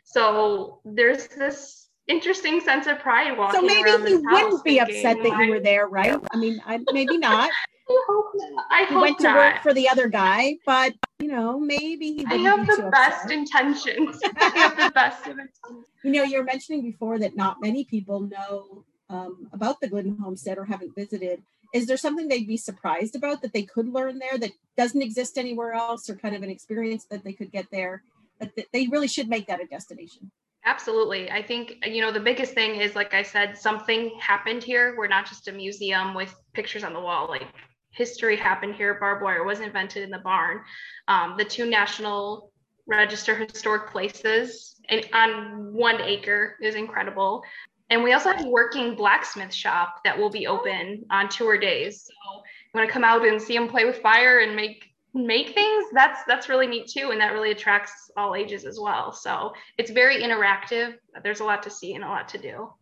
So 0.03 0.81
there's 0.85 1.29
this 1.29 1.84
interesting 2.09 2.61
sense 2.61 2.87
of 2.87 2.99
pride 2.99 3.37
walking 3.37 3.61
So 3.61 3.67
maybe 3.67 3.91
he 4.09 4.17
wouldn't 4.17 4.65
be 4.65 4.79
upset 4.79 5.19
that 5.23 5.39
you 5.39 5.51
were 5.51 5.61
there, 5.61 5.87
right? 5.87 6.19
I 6.33 6.37
mean, 6.37 6.61
I, 6.67 6.81
maybe 6.93 7.19
not. 7.19 7.51
I 7.89 8.05
hope 8.09 8.33
not. 8.35 8.65
I 8.71 8.87
he 8.87 8.95
went 8.95 9.19
to 9.19 9.25
not. 9.25 9.37
work 9.37 9.63
for 9.63 9.75
the 9.75 9.89
other 9.89 10.09
guy, 10.09 10.57
but 10.65 10.95
you 11.19 11.29
know, 11.29 11.61
maybe 11.61 12.15
he. 12.15 12.27
I 12.27 12.37
have 12.37 12.67
the 12.67 12.89
best 12.91 13.25
upset. 13.25 13.31
intentions. 13.31 14.19
I 14.41 14.51
have 14.57 14.77
the 14.77 14.91
best 14.95 15.27
of 15.27 15.33
intentions. 15.39 15.87
You 16.03 16.13
know, 16.13 16.23
you're 16.23 16.45
mentioning 16.45 16.83
before 16.83 17.19
that 17.19 17.37
not 17.37 17.59
many 17.61 17.85
people 17.85 18.21
know 18.21 18.85
um, 19.11 19.49
about 19.53 19.81
the 19.81 19.89
Glidden 19.89 20.17
homestead 20.17 20.57
or 20.57 20.65
haven't 20.65 20.95
visited 20.95 21.43
is 21.75 21.87
there 21.87 21.97
something 21.97 22.29
they'd 22.29 22.47
be 22.47 22.57
surprised 22.57 23.17
about 23.17 23.43
that 23.43 23.53
they 23.53 23.65
could 23.65 23.89
learn 23.89 24.21
there 24.21 24.39
that 24.39 24.53
doesn't 24.77 25.03
exist 25.03 25.37
anywhere 25.37 25.73
else 25.73 26.09
or 26.09 26.15
kind 26.15 26.37
of 26.37 26.43
an 26.45 26.49
experience 26.49 27.05
that 27.07 27.25
they 27.25 27.33
could 27.33 27.51
get 27.51 27.67
there 27.73 28.03
but 28.39 28.53
they 28.73 28.87
really 28.87 29.09
should 29.09 29.29
make 29.29 29.47
that 29.49 29.61
a 29.61 29.67
destination 29.67 30.31
absolutely. 30.65 31.31
I 31.31 31.43
think 31.43 31.85
you 31.85 32.01
know 32.01 32.13
the 32.13 32.21
biggest 32.21 32.55
thing 32.55 32.81
is 32.81 32.95
like 32.95 33.15
i 33.15 33.23
said 33.23 33.57
something 33.57 34.19
happened 34.21 34.63
here. 34.63 34.95
We're 34.97 35.09
not 35.09 35.27
just 35.27 35.49
a 35.49 35.53
museum 35.53 36.15
with 36.15 36.35
pictures 36.53 36.85
on 36.85 36.93
the 36.93 37.01
wall. 37.01 37.29
Like 37.29 37.47
history 37.91 38.37
happened 38.37 38.75
here. 38.75 38.95
Barbed 38.95 39.23
wire 39.23 39.45
was 39.45 39.61
invented 39.61 40.03
in 40.03 40.11
the 40.11 40.19
barn. 40.19 40.61
Um, 41.09 41.35
the 41.39 41.45
two 41.45 41.67
national 41.67 42.51
register 42.87 43.35
historic 43.35 43.91
places 43.91 44.81
and 44.89 45.09
on 45.13 45.73
one 45.73 46.01
acre 46.01 46.57
is 46.61 46.75
incredible. 46.75 47.43
And 47.91 48.03
we 48.03 48.13
also 48.13 48.33
have 48.33 48.45
a 48.45 48.49
working 48.49 48.95
blacksmith 48.95 49.53
shop 49.53 50.01
that 50.05 50.19
will 50.19 50.31
be 50.31 50.47
open 50.47 51.05
on 51.11 51.29
tour 51.29 51.59
days. 51.59 52.05
So 52.05 52.13
you 52.37 52.79
want 52.79 52.89
to 52.89 52.93
come 52.93 53.05
out 53.05 53.27
and 53.27 53.41
see 53.41 53.55
them 53.55 53.69
play 53.69 53.85
with 53.85 53.99
fire 53.99 54.41
and 54.41 54.57
make 54.57 54.94
make 55.15 55.55
things 55.55 55.85
that's 55.93 56.21
that's 56.27 56.49
really 56.49 56.67
neat 56.67 56.89
too 56.89 57.11
and 57.13 57.21
that 57.21 57.33
really 57.33 57.53
attracts 57.53 58.11
all 58.17 58.35
ages 58.35 58.65
as 58.65 58.79
well. 58.81 59.13
So 59.13 59.53
it's 59.79 59.91
very 59.91 60.23
interactive. 60.23 60.97
There's 61.23 61.41
a 61.41 61.45
lot 61.45 61.63
to 61.63 61.71
see 61.71 61.95
and 61.95 62.05
a 62.05 62.09
lot 62.09 62.29
to 62.31 62.39
do. 62.39 62.73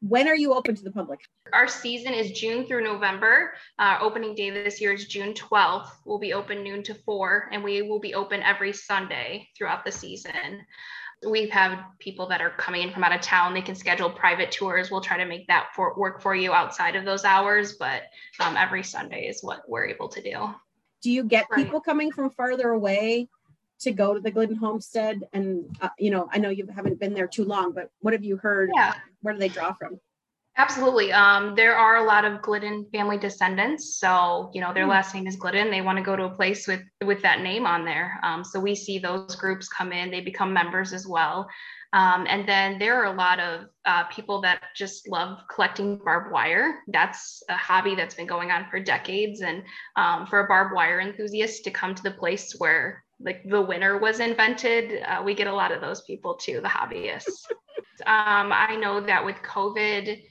When 0.00 0.28
are 0.28 0.36
you 0.36 0.52
open 0.52 0.76
to 0.76 0.84
the 0.84 0.92
public? 0.92 1.20
Our 1.52 1.66
season 1.66 2.12
is 2.12 2.38
june 2.38 2.66
through 2.66 2.84
november. 2.84 3.54
Uh, 3.78 3.98
opening 4.00 4.34
day 4.34 4.50
this 4.50 4.80
year 4.80 4.92
is 4.92 5.06
june 5.06 5.32
12th 5.32 5.88
we'll 6.04 6.18
be 6.18 6.34
open 6.34 6.62
noon 6.62 6.82
to 6.84 6.94
4 6.94 7.48
and 7.52 7.64
we 7.64 7.82
will 7.82 8.00
be 8.00 8.14
open 8.14 8.42
every 8.42 8.72
sunday 8.72 9.48
throughout 9.56 9.84
the 9.84 9.92
season. 9.92 10.66
We've 11.28 11.50
had 11.50 11.82
people 11.98 12.28
that 12.28 12.40
are 12.40 12.50
coming 12.50 12.82
in 12.82 12.92
from 12.92 13.02
out 13.02 13.12
of 13.12 13.22
town. 13.22 13.52
They 13.52 13.60
can 13.60 13.74
schedule 13.74 14.08
private 14.08 14.52
tours. 14.52 14.88
We'll 14.88 15.00
try 15.00 15.16
to 15.16 15.24
make 15.24 15.48
that 15.48 15.70
for, 15.74 15.98
work 15.98 16.22
for 16.22 16.32
you 16.32 16.52
outside 16.52 16.94
of 16.94 17.04
those 17.04 17.24
hours, 17.24 17.72
but 17.72 18.02
um, 18.38 18.56
every 18.56 18.84
Sunday 18.84 19.26
is 19.26 19.42
what 19.42 19.68
we're 19.68 19.86
able 19.86 20.08
to 20.10 20.22
do. 20.22 20.54
Do 21.02 21.10
you 21.10 21.24
get 21.24 21.46
right. 21.50 21.64
people 21.64 21.80
coming 21.80 22.10
from 22.10 22.30
farther 22.30 22.70
away 22.70 23.28
to 23.80 23.92
go 23.92 24.14
to 24.14 24.20
the 24.20 24.30
Glidden 24.30 24.56
Homestead? 24.56 25.28
And 25.32 25.76
uh, 25.80 25.90
you 25.98 26.10
know, 26.10 26.28
I 26.32 26.38
know 26.38 26.50
you 26.50 26.66
haven't 26.74 26.98
been 26.98 27.14
there 27.14 27.28
too 27.28 27.44
long, 27.44 27.72
but 27.72 27.90
what 28.00 28.12
have 28.14 28.24
you 28.24 28.36
heard? 28.36 28.70
Yeah. 28.74 28.94
Where 29.22 29.34
do 29.34 29.40
they 29.40 29.48
draw 29.48 29.72
from? 29.74 30.00
Absolutely. 30.58 31.12
Um, 31.12 31.54
there 31.54 31.76
are 31.76 31.98
a 31.98 32.04
lot 32.04 32.24
of 32.24 32.42
Glidden 32.42 32.84
family 32.92 33.16
descendants. 33.16 33.94
So, 34.00 34.50
you 34.52 34.60
know, 34.60 34.74
their 34.74 34.86
mm. 34.86 34.90
last 34.90 35.14
name 35.14 35.28
is 35.28 35.36
Glidden. 35.36 35.70
They 35.70 35.82
want 35.82 35.98
to 35.98 36.04
go 36.04 36.16
to 36.16 36.24
a 36.24 36.34
place 36.34 36.66
with 36.66 36.80
with 37.04 37.22
that 37.22 37.42
name 37.42 37.64
on 37.64 37.84
there. 37.84 38.18
Um, 38.24 38.42
so 38.42 38.58
we 38.58 38.74
see 38.74 38.98
those 38.98 39.36
groups 39.36 39.68
come 39.68 39.92
in. 39.92 40.10
They 40.10 40.20
become 40.20 40.52
members 40.52 40.92
as 40.92 41.06
well. 41.06 41.48
Um, 41.92 42.26
and 42.28 42.46
then 42.46 42.80
there 42.80 43.00
are 43.00 43.14
a 43.14 43.16
lot 43.16 43.38
of 43.38 43.66
uh, 43.86 44.04
people 44.08 44.40
that 44.42 44.60
just 44.76 45.08
love 45.08 45.38
collecting 45.48 45.96
barbed 45.96 46.32
wire. 46.32 46.80
That's 46.88 47.40
a 47.48 47.56
hobby 47.56 47.94
that's 47.94 48.16
been 48.16 48.26
going 48.26 48.50
on 48.50 48.66
for 48.68 48.80
decades. 48.80 49.40
And 49.40 49.62
um, 49.94 50.26
for 50.26 50.40
a 50.40 50.48
barbed 50.48 50.74
wire 50.74 51.00
enthusiast 51.00 51.62
to 51.64 51.70
come 51.70 51.94
to 51.94 52.02
the 52.02 52.10
place 52.10 52.56
where 52.58 53.04
like 53.20 53.42
the 53.48 53.62
winner 53.62 53.98
was 53.98 54.18
invented, 54.18 55.02
uh, 55.04 55.22
we 55.24 55.34
get 55.34 55.46
a 55.46 55.54
lot 55.54 55.70
of 55.70 55.80
those 55.80 56.02
people 56.02 56.34
too, 56.34 56.60
the 56.60 56.68
hobbyists. 56.68 57.44
Um, 58.06 58.52
I 58.52 58.76
know 58.76 59.00
that 59.00 59.24
with 59.24 59.34
COVID, 59.42 60.22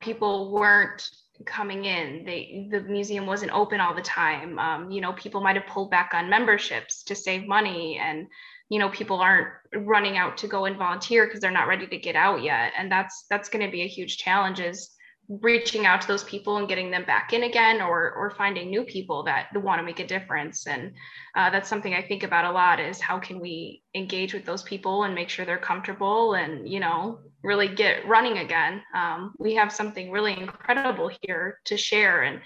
people 0.00 0.50
weren't 0.50 1.08
coming 1.44 1.84
in. 1.84 2.24
They 2.24 2.68
the 2.70 2.80
museum 2.80 3.26
wasn't 3.26 3.52
open 3.52 3.80
all 3.80 3.94
the 3.94 4.02
time. 4.02 4.58
Um, 4.58 4.90
you 4.90 5.00
know 5.00 5.12
people 5.12 5.40
might 5.40 5.56
have 5.56 5.66
pulled 5.66 5.90
back 5.90 6.12
on 6.14 6.30
memberships 6.30 7.02
to 7.04 7.14
save 7.14 7.46
money 7.46 7.98
and 7.98 8.26
you 8.68 8.78
know 8.78 8.88
people 8.90 9.20
aren't 9.20 9.48
running 9.74 10.16
out 10.16 10.38
to 10.38 10.48
go 10.48 10.64
and 10.64 10.76
volunteer 10.76 11.26
because 11.26 11.40
they're 11.40 11.50
not 11.50 11.68
ready 11.68 11.86
to 11.86 11.98
get 11.98 12.16
out 12.16 12.42
yet. 12.42 12.72
And 12.78 12.90
that's 12.90 13.24
that's 13.28 13.48
going 13.48 13.64
to 13.64 13.70
be 13.70 13.82
a 13.82 13.88
huge 13.88 14.18
challenge 14.18 14.60
is 14.60 14.93
reaching 15.28 15.86
out 15.86 16.02
to 16.02 16.08
those 16.08 16.24
people 16.24 16.58
and 16.58 16.68
getting 16.68 16.90
them 16.90 17.04
back 17.04 17.32
in 17.32 17.44
again 17.44 17.80
or 17.80 18.12
or 18.12 18.30
finding 18.30 18.68
new 18.68 18.84
people 18.84 19.22
that 19.22 19.48
want 19.54 19.78
to 19.78 19.84
make 19.84 20.00
a 20.00 20.06
difference. 20.06 20.66
And 20.66 20.92
uh, 21.34 21.50
that's 21.50 21.68
something 21.68 21.94
i 21.94 22.02
think 22.02 22.22
about 22.22 22.44
a 22.44 22.52
lot 22.52 22.78
is 22.78 23.00
how 23.00 23.18
can 23.18 23.40
we 23.40 23.82
engage 23.94 24.34
with 24.34 24.44
those 24.44 24.62
people 24.62 25.04
and 25.04 25.14
make 25.14 25.28
sure 25.30 25.46
they're 25.46 25.58
comfortable 25.58 26.34
and 26.34 26.68
you 26.68 26.80
know 26.80 27.20
really 27.42 27.68
get 27.68 28.06
running 28.06 28.38
again. 28.38 28.82
Um, 28.94 29.34
we 29.38 29.54
have 29.54 29.72
something 29.72 30.10
really 30.10 30.38
incredible 30.38 31.10
here 31.22 31.58
to 31.66 31.76
share 31.76 32.22
and 32.22 32.40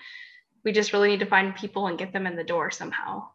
we 0.64 0.72
just 0.72 0.92
really 0.92 1.08
need 1.08 1.20
to 1.20 1.26
find 1.26 1.54
people 1.54 1.86
and 1.86 1.98
get 1.98 2.12
them 2.12 2.26
in 2.26 2.36
the 2.36 2.44
door 2.44 2.70
somehow. 2.70 3.28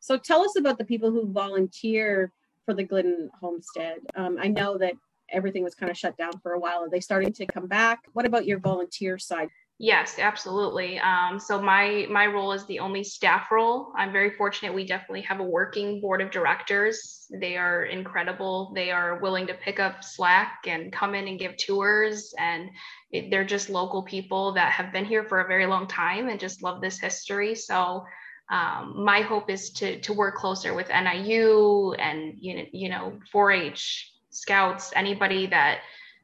So 0.00 0.16
tell 0.16 0.42
us 0.44 0.56
about 0.56 0.78
the 0.78 0.84
people 0.84 1.10
who 1.10 1.32
volunteer 1.32 2.32
for 2.64 2.74
the 2.74 2.84
glidden 2.84 3.30
homestead. 3.40 3.98
Um, 4.16 4.38
i 4.40 4.48
know 4.48 4.78
that 4.78 4.94
everything 5.32 5.64
was 5.64 5.74
kind 5.74 5.90
of 5.90 5.96
shut 5.96 6.16
down 6.16 6.38
for 6.42 6.52
a 6.52 6.58
while. 6.58 6.78
Are 6.84 6.90
they 6.90 7.00
starting 7.00 7.32
to 7.34 7.46
come 7.46 7.66
back? 7.66 8.00
What 8.12 8.26
about 8.26 8.46
your 8.46 8.58
volunteer 8.58 9.18
side? 9.18 9.48
Yes, 9.78 10.20
absolutely. 10.20 11.00
Um, 11.00 11.40
so 11.40 11.60
my 11.60 12.06
my 12.08 12.26
role 12.26 12.52
is 12.52 12.64
the 12.66 12.78
only 12.78 13.02
staff 13.02 13.50
role. 13.50 13.92
I'm 13.96 14.12
very 14.12 14.30
fortunate. 14.30 14.72
We 14.72 14.86
definitely 14.86 15.22
have 15.22 15.40
a 15.40 15.44
working 15.44 16.00
board 16.00 16.20
of 16.20 16.30
directors. 16.30 17.26
They 17.30 17.56
are 17.56 17.86
incredible. 17.86 18.70
They 18.76 18.92
are 18.92 19.18
willing 19.18 19.48
to 19.48 19.54
pick 19.54 19.80
up 19.80 20.04
slack 20.04 20.66
and 20.68 20.92
come 20.92 21.16
in 21.16 21.26
and 21.26 21.36
give 21.36 21.56
tours. 21.56 22.32
And 22.38 22.70
it, 23.10 23.30
they're 23.30 23.44
just 23.44 23.70
local 23.70 24.04
people 24.04 24.52
that 24.52 24.70
have 24.70 24.92
been 24.92 25.04
here 25.04 25.24
for 25.24 25.40
a 25.40 25.48
very 25.48 25.66
long 25.66 25.88
time 25.88 26.28
and 26.28 26.38
just 26.38 26.62
love 26.62 26.80
this 26.80 27.00
history. 27.00 27.56
So 27.56 28.04
um, 28.52 29.02
my 29.04 29.22
hope 29.22 29.50
is 29.50 29.70
to 29.70 29.98
to 30.02 30.12
work 30.12 30.36
closer 30.36 30.74
with 30.74 30.90
NIU 30.90 31.94
and 31.94 32.34
you 32.38 32.56
know 32.56 32.64
you 32.72 32.88
know 32.88 33.18
4-H 33.34 34.11
scouts, 34.32 34.92
anybody 34.96 35.46
that 35.46 35.80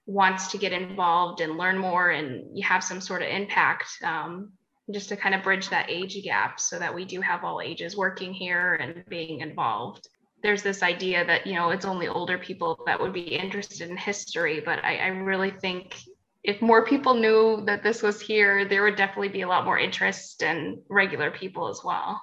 wants 0.08 0.50
to 0.50 0.58
get 0.58 0.72
involved 0.72 1.42
and 1.42 1.58
learn 1.58 1.76
more 1.76 2.10
and 2.10 2.56
you 2.56 2.64
have 2.66 2.82
some 2.82 3.00
sort 3.00 3.20
of 3.20 3.28
impact 3.28 3.86
um, 4.02 4.50
just 4.90 5.10
to 5.10 5.16
kind 5.16 5.34
of 5.34 5.42
bridge 5.42 5.68
that 5.68 5.90
age 5.90 6.20
gap 6.24 6.58
so 6.58 6.78
that 6.78 6.94
we 6.94 7.04
do 7.04 7.20
have 7.20 7.44
all 7.44 7.60
ages 7.60 7.94
working 7.94 8.32
here 8.32 8.74
and 8.76 9.04
being 9.08 9.40
involved. 9.40 10.08
There's 10.42 10.62
this 10.62 10.82
idea 10.82 11.26
that 11.26 11.46
you 11.46 11.54
know 11.54 11.70
it's 11.70 11.84
only 11.84 12.08
older 12.08 12.38
people 12.38 12.80
that 12.86 12.98
would 12.98 13.12
be 13.12 13.20
interested 13.20 13.90
in 13.90 13.96
history 13.96 14.60
but 14.64 14.82
I, 14.84 14.96
I, 14.96 15.06
really 15.08 15.50
think 15.50 15.96
if 16.42 16.62
more 16.62 16.86
people 16.86 17.12
knew 17.12 17.62
that 17.66 17.82
this 17.82 18.02
was 18.02 18.20
here 18.20 18.66
there 18.66 18.84
would 18.84 18.96
definitely 18.96 19.28
be 19.28 19.42
a 19.42 19.48
lot 19.48 19.66
more 19.66 19.78
interest 19.78 20.42
and 20.42 20.78
regular 20.88 21.30
people 21.30 21.68
as 21.68 21.82
well. 21.84 22.18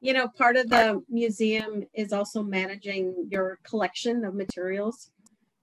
You 0.00 0.14
know 0.14 0.26
part 0.26 0.56
of 0.56 0.68
the 0.70 1.00
museum 1.08 1.84
is 1.94 2.12
also 2.12 2.42
managing 2.42 3.28
your 3.30 3.60
collection 3.62 4.24
of 4.24 4.34
materials 4.34 5.10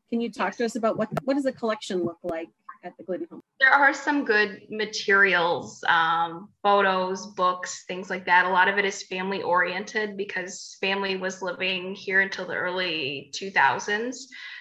can 0.09 0.21
you 0.21 0.31
talk 0.31 0.55
to 0.57 0.65
us 0.65 0.75
about 0.75 0.97
what 0.97 1.09
what 1.23 1.35
does 1.35 1.43
the 1.43 1.51
collection 1.51 2.03
look 2.03 2.19
like 2.23 2.49
at 2.85 2.95
the 2.97 3.03
Glidden 3.03 3.27
Home? 3.31 3.41
There 3.59 3.71
are 3.71 3.93
some 3.93 4.23
good 4.23 4.61
materials, 4.69 5.83
um, 5.87 6.49
photos, 6.61 7.27
books, 7.27 7.83
things 7.87 8.09
like 8.09 8.25
that. 8.25 8.45
A 8.45 8.49
lot 8.49 8.67
of 8.67 8.77
it 8.77 8.85
is 8.85 9.03
family 9.03 9.41
oriented 9.41 10.15
because 10.15 10.77
family 10.79 11.17
was 11.17 11.41
living 11.41 11.95
here 11.95 12.21
until 12.21 12.45
the 12.45 12.55
early 12.55 13.31
2000s. 13.35 14.15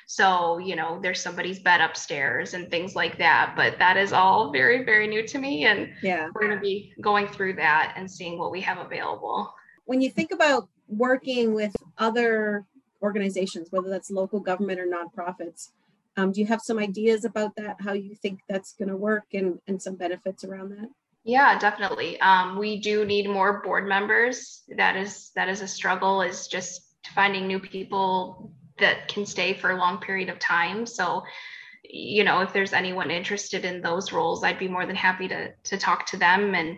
So, 0.07 0.59
you 0.59 0.77
know, 0.77 0.99
there's 1.03 1.21
somebody's 1.21 1.61
bed 1.61 1.81
upstairs 1.81 2.55
and 2.55 2.71
things 2.71 2.95
like 2.95 3.19
that. 3.19 3.55
But 3.57 3.79
that 3.79 3.97
is 3.97 4.13
all 4.13 4.53
very, 4.53 4.85
very 4.85 5.07
new 5.07 5.27
to 5.27 5.39
me. 5.39 5.65
And 5.67 5.91
yeah, 6.03 6.29
we're 6.35 6.47
going 6.47 6.57
to 6.57 6.63
be 6.63 6.95
going 7.01 7.27
through 7.29 7.55
that 7.55 7.95
and 7.97 8.11
seeing 8.11 8.39
what 8.39 8.51
we 8.51 8.61
have 8.63 8.79
available. 8.79 9.53
When 9.85 10.01
you 10.01 10.11
think 10.11 10.33
about 10.33 10.69
working 10.89 11.55
with 11.55 11.75
other 11.99 12.65
organizations, 13.03 13.71
whether 13.71 13.89
that's 13.89 14.11
local 14.11 14.41
government 14.41 14.81
or 14.81 14.87
nonprofits. 14.87 15.71
Um, 16.17 16.33
do 16.33 16.41
you 16.41 16.47
have 16.47 16.61
some 16.61 16.79
ideas 16.79 17.25
about 17.25 17.57
that, 17.57 17.77
how 17.81 17.93
you 17.93 18.15
think 18.15 18.41
that's 18.49 18.73
going 18.73 18.89
to 18.89 18.97
work 18.97 19.25
and, 19.33 19.59
and 19.67 19.81
some 19.83 19.97
benefits 19.97 20.45
around 20.45 20.71
that? 20.71 20.89
Yeah, 21.25 21.59
definitely. 21.59 22.21
Um, 22.21 22.59
we 22.59 22.79
do 22.79 23.05
need 23.05 23.29
more 23.29 23.63
board 23.63 23.89
members. 23.89 24.63
That 24.77 24.95
is 24.95 25.31
that 25.35 25.49
is 25.49 25.63
a 25.63 25.67
struggle. 25.67 26.21
Is 26.21 26.47
just 26.47 26.83
finding 27.15 27.47
new 27.47 27.59
people 27.59 28.53
that 28.79 29.09
can 29.09 29.25
stay 29.25 29.55
for 29.55 29.71
a 29.71 29.79
long 29.79 29.99
period 29.99 30.29
of 30.29 30.39
time. 30.39 30.85
So, 30.85 31.23
you 31.83 32.25
know, 32.25 32.41
if 32.41 32.53
there's 32.53 32.75
anyone 32.75 33.11
interested 33.11 33.65
in 33.65 33.81
those 33.81 34.13
roles, 34.13 34.45
I'd 34.45 34.59
be 34.59 34.69
more 34.69 34.85
than 34.85 34.97
happy 34.97 35.27
to 35.29 35.53
to 35.53 35.79
talk 35.79 36.05
to 36.07 36.19
them 36.19 36.55
and 36.55 36.77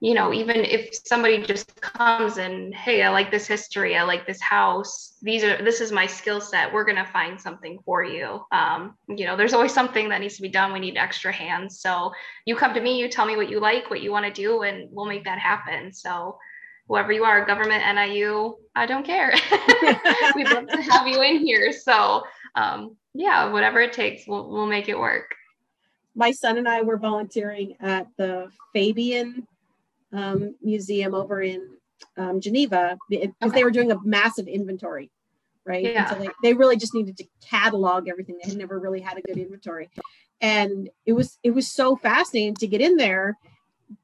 you 0.00 0.14
know, 0.14 0.32
even 0.32 0.56
if 0.58 0.90
somebody 1.06 1.42
just 1.42 1.80
comes 1.80 2.36
and, 2.36 2.72
hey, 2.72 3.02
I 3.02 3.08
like 3.08 3.32
this 3.32 3.48
history, 3.48 3.96
I 3.96 4.04
like 4.04 4.28
this 4.28 4.40
house, 4.40 5.16
these 5.22 5.42
are 5.42 5.62
this 5.64 5.80
is 5.80 5.90
my 5.90 6.06
skill 6.06 6.40
set. 6.40 6.72
We're 6.72 6.84
gonna 6.84 7.08
find 7.12 7.40
something 7.40 7.80
for 7.84 8.04
you. 8.04 8.40
Um, 8.52 8.96
you 9.08 9.26
know, 9.26 9.36
there's 9.36 9.54
always 9.54 9.74
something 9.74 10.08
that 10.10 10.20
needs 10.20 10.36
to 10.36 10.42
be 10.42 10.48
done. 10.48 10.72
We 10.72 10.78
need 10.78 10.96
extra 10.96 11.32
hands. 11.32 11.80
So 11.80 12.12
you 12.44 12.54
come 12.54 12.74
to 12.74 12.80
me, 12.80 13.00
you 13.00 13.08
tell 13.08 13.26
me 13.26 13.36
what 13.36 13.50
you 13.50 13.58
like, 13.58 13.90
what 13.90 14.00
you 14.00 14.12
want 14.12 14.26
to 14.26 14.32
do, 14.32 14.62
and 14.62 14.88
we'll 14.92 15.06
make 15.06 15.24
that 15.24 15.40
happen. 15.40 15.92
So 15.92 16.38
whoever 16.86 17.10
you 17.10 17.24
are, 17.24 17.44
government, 17.44 17.82
NIU, 17.96 18.54
I 18.76 18.86
don't 18.86 19.04
care. 19.04 19.34
We'd 20.36 20.48
love 20.48 20.68
to 20.68 20.82
have 20.82 21.08
you 21.08 21.22
in 21.22 21.38
here. 21.44 21.72
So 21.72 22.22
um, 22.54 22.96
yeah, 23.14 23.50
whatever 23.50 23.80
it 23.80 23.92
takes, 23.92 24.28
we'll 24.28 24.48
we'll 24.48 24.66
make 24.66 24.88
it 24.88 24.98
work. 24.98 25.34
My 26.14 26.30
son 26.30 26.56
and 26.56 26.68
I 26.68 26.82
were 26.82 26.98
volunteering 26.98 27.74
at 27.80 28.06
the 28.16 28.48
Fabyan 28.74 29.42
um, 30.12 30.54
museum 30.62 31.14
over 31.14 31.42
in 31.42 31.68
um, 32.16 32.40
Geneva 32.40 32.96
because 33.08 33.30
okay. 33.42 33.54
they 33.54 33.64
were 33.64 33.70
doing 33.70 33.92
a 33.92 34.00
massive 34.04 34.46
inventory, 34.46 35.10
right? 35.64 35.84
Yeah. 35.84 36.10
So 36.10 36.18
they, 36.18 36.28
they 36.42 36.54
really 36.54 36.76
just 36.76 36.94
needed 36.94 37.16
to 37.18 37.24
catalog 37.48 38.08
everything. 38.08 38.38
They 38.42 38.50
had 38.50 38.58
never 38.58 38.78
really 38.78 39.00
had 39.00 39.18
a 39.18 39.22
good 39.22 39.38
inventory, 39.38 39.90
and 40.40 40.88
it 41.06 41.12
was 41.12 41.38
it 41.42 41.50
was 41.50 41.70
so 41.70 41.96
fascinating 41.96 42.54
to 42.56 42.66
get 42.66 42.80
in 42.80 42.96
there. 42.96 43.36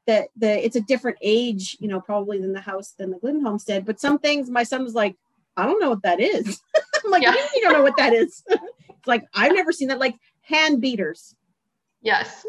That 0.06 0.28
the 0.36 0.64
it's 0.64 0.76
a 0.76 0.80
different 0.80 1.18
age, 1.20 1.76
you 1.78 1.88
know, 1.88 2.00
probably 2.00 2.38
than 2.40 2.52
the 2.52 2.60
house 2.60 2.94
than 2.98 3.10
the 3.10 3.18
Glidden 3.18 3.44
homestead. 3.44 3.84
But 3.84 4.00
some 4.00 4.18
things, 4.18 4.48
my 4.48 4.62
son 4.62 4.82
was 4.82 4.94
like, 4.94 5.14
I 5.56 5.66
don't 5.66 5.80
know 5.80 5.90
what 5.90 6.02
that 6.02 6.20
is. 6.20 6.62
I'm 7.04 7.10
like, 7.10 7.22
yeah. 7.22 7.34
you 7.54 7.60
don't 7.60 7.74
know 7.74 7.82
what 7.82 7.96
that 7.98 8.14
is? 8.14 8.42
it's 8.48 9.06
like 9.06 9.26
I've 9.34 9.52
never 9.52 9.72
seen 9.72 9.88
that. 9.88 9.98
Like 9.98 10.16
hand 10.42 10.80
beaters. 10.80 11.34
Yes. 12.04 12.46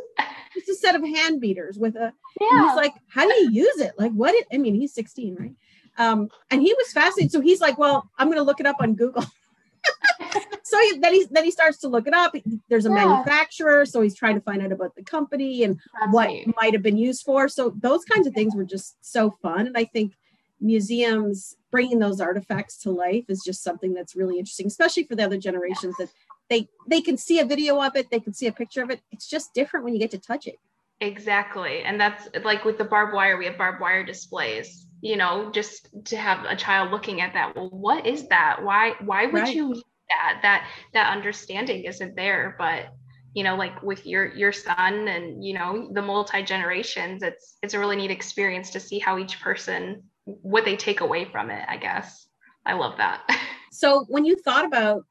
It's 0.55 0.69
a 0.69 0.75
set 0.75 0.95
of 0.95 1.01
hand 1.01 1.41
beaters 1.41 1.79
with 1.79 1.95
a. 1.95 2.13
Yeah. 2.39 2.67
He's 2.67 2.75
like, 2.75 2.93
how 3.07 3.27
do 3.27 3.33
you 3.33 3.51
use 3.51 3.79
it? 3.79 3.93
Like, 3.97 4.11
what? 4.11 4.35
It, 4.35 4.45
I 4.53 4.57
mean, 4.57 4.75
he's 4.75 4.93
16, 4.93 5.35
right? 5.35 5.55
Um, 5.97 6.29
and 6.51 6.61
he 6.61 6.73
was 6.73 6.91
fascinated. 6.91 7.31
So 7.31 7.41
he's 7.41 7.61
like, 7.61 7.77
well, 7.77 8.09
I'm 8.17 8.27
going 8.27 8.37
to 8.37 8.43
look 8.43 8.59
it 8.59 8.65
up 8.65 8.77
on 8.79 8.95
Google. 8.95 9.23
so 10.63 10.79
he, 10.81 10.99
then 10.99 11.13
he 11.13 11.25
then 11.31 11.43
he 11.43 11.51
starts 11.51 11.77
to 11.79 11.87
look 11.87 12.07
it 12.07 12.13
up. 12.13 12.35
There's 12.69 12.85
a 12.85 12.89
yeah. 12.89 13.05
manufacturer, 13.05 13.85
so 13.85 14.01
he's 14.01 14.15
trying 14.15 14.35
to 14.35 14.41
find 14.41 14.61
out 14.61 14.71
about 14.71 14.95
the 14.95 15.03
company 15.03 15.63
and 15.63 15.79
That's 15.99 16.13
what 16.13 16.27
neat. 16.27 16.53
might 16.59 16.73
have 16.73 16.83
been 16.83 16.97
used 16.97 17.23
for. 17.23 17.47
So 17.47 17.73
those 17.79 18.03
kinds 18.05 18.27
of 18.27 18.33
things 18.33 18.55
were 18.55 18.65
just 18.65 18.97
so 19.01 19.31
fun, 19.41 19.67
and 19.67 19.77
I 19.77 19.85
think 19.85 20.13
museums 20.59 21.55
bringing 21.71 21.99
those 21.99 22.21
artifacts 22.21 22.77
to 22.77 22.89
life 22.89 23.25
is 23.27 23.41
just 23.45 23.63
something 23.63 23.93
that's 23.93 24.15
really 24.15 24.39
interesting, 24.39 24.67
especially 24.67 25.03
for 25.03 25.15
the 25.15 25.23
other 25.23 25.37
generations 25.37 25.95
that 25.99 26.09
they 26.49 26.67
they 26.87 27.01
can 27.01 27.17
see 27.17 27.39
a 27.39 27.45
video 27.45 27.81
of 27.81 27.95
it 27.95 28.07
they 28.11 28.19
can 28.19 28.33
see 28.33 28.47
a 28.47 28.51
picture 28.51 28.83
of 28.83 28.89
it. 28.89 29.01
It's 29.11 29.27
just 29.27 29.53
different 29.53 29.83
when 29.83 29.93
you 29.93 29.99
get 29.99 30.11
to 30.11 30.19
touch 30.19 30.47
it. 30.47 30.59
Exactly. 31.01 31.83
And 31.83 31.99
that's 31.99 32.27
like 32.43 32.63
with 32.63 32.77
the 32.77 32.85
barbed 32.85 33.13
wire 33.13 33.37
we 33.37 33.45
have 33.45 33.57
barbed 33.57 33.81
wire 33.81 34.03
displays 34.05 34.87
you 35.01 35.17
know 35.17 35.51
just 35.51 35.89
to 36.05 36.17
have 36.17 36.45
a 36.45 36.55
child 36.55 36.91
looking 36.91 37.21
at 37.21 37.33
that. 37.33 37.55
Well 37.55 37.69
what 37.69 38.05
is 38.05 38.27
that? 38.29 38.63
Why 38.63 38.93
why 39.03 39.25
would 39.25 39.43
right. 39.43 39.55
you 39.55 39.69
need 39.69 39.83
that? 40.09 40.39
That 40.41 40.67
that 40.93 41.15
understanding 41.15 41.83
isn't 41.83 42.15
there. 42.15 42.55
But 42.57 42.87
you 43.33 43.43
know 43.43 43.55
like 43.55 43.81
with 43.83 44.05
your 44.05 44.33
your 44.33 44.51
son 44.51 45.07
and 45.09 45.43
you 45.43 45.53
know 45.53 45.89
the 45.91 46.01
multi 46.01 46.41
generations 46.41 47.21
it's 47.21 47.57
it's 47.61 47.73
a 47.73 47.79
really 47.79 47.97
neat 47.97 48.09
experience 48.09 48.69
to 48.69 48.79
see 48.79 48.97
how 48.97 49.17
each 49.17 49.41
person 49.41 50.03
what 50.23 50.63
they 50.63 50.77
take 50.77 51.01
away 51.01 51.25
from 51.25 51.49
it 51.51 51.65
i 51.67 51.75
guess. 51.75 52.25
I 52.65 52.73
love 52.73 52.97
that. 52.97 53.21
So 53.71 54.05
when 54.07 54.23
you 54.23 54.37
thought 54.37 54.63
about 54.63 55.03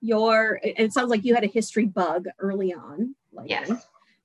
your 0.00 0.60
it 0.62 0.92
sounds 0.92 1.10
like 1.10 1.24
you 1.24 1.34
had 1.34 1.44
a 1.44 1.48
history 1.48 1.86
bug 1.86 2.26
early 2.38 2.72
on 2.72 3.14
like 3.32 3.50
yes. 3.50 3.70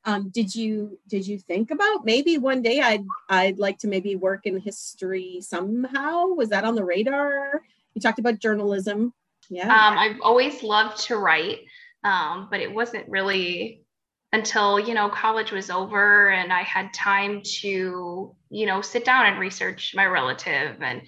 um, 0.06 0.30
did 0.30 0.53
you 0.53 1.00
did 1.08 1.25
you 1.25 1.39
think 1.39 1.72
about 1.72 2.06
maybe 2.06 2.38
one 2.38 2.62
day 2.62 2.80
i'd 2.80 3.06
i'd 3.30 3.58
like 3.58 3.80
to 3.80 3.88
maybe 3.88 4.15
work 4.15 4.46
in 4.46 4.60
history 4.60 5.39
somehow? 5.42 6.27
Was 6.27 6.50
that 6.50 6.63
on 6.63 6.75
the 6.75 6.84
radar? 6.84 7.63
You 7.94 8.01
talked 8.01 8.20
about 8.20 8.39
journalism. 8.39 9.13
Yeah. 9.50 9.63
Um, 9.63 9.98
i've 9.98 10.22
always 10.22 10.63
loved 10.63 10.98
to 11.08 11.18
write 11.18 11.60
um, 12.03 12.48
but 12.51 12.60
it 12.60 12.74
wasn't 12.74 13.08
really 13.10 13.84
until 14.32 14.80
you 14.80 14.94
know 14.94 15.10
college 15.10 15.51
was 15.51 15.70
over 15.70 16.30
and 16.30 16.51
i 16.51 16.63
had 16.63 16.94
time 16.94 17.42
to 17.44 18.36
you 18.50 18.65
know 18.65 18.82
sit 18.82 19.06
down 19.06 19.25
and 19.27 19.39
research 19.39 19.94
my 19.96 20.06
relative 20.06 20.77
and 20.82 21.03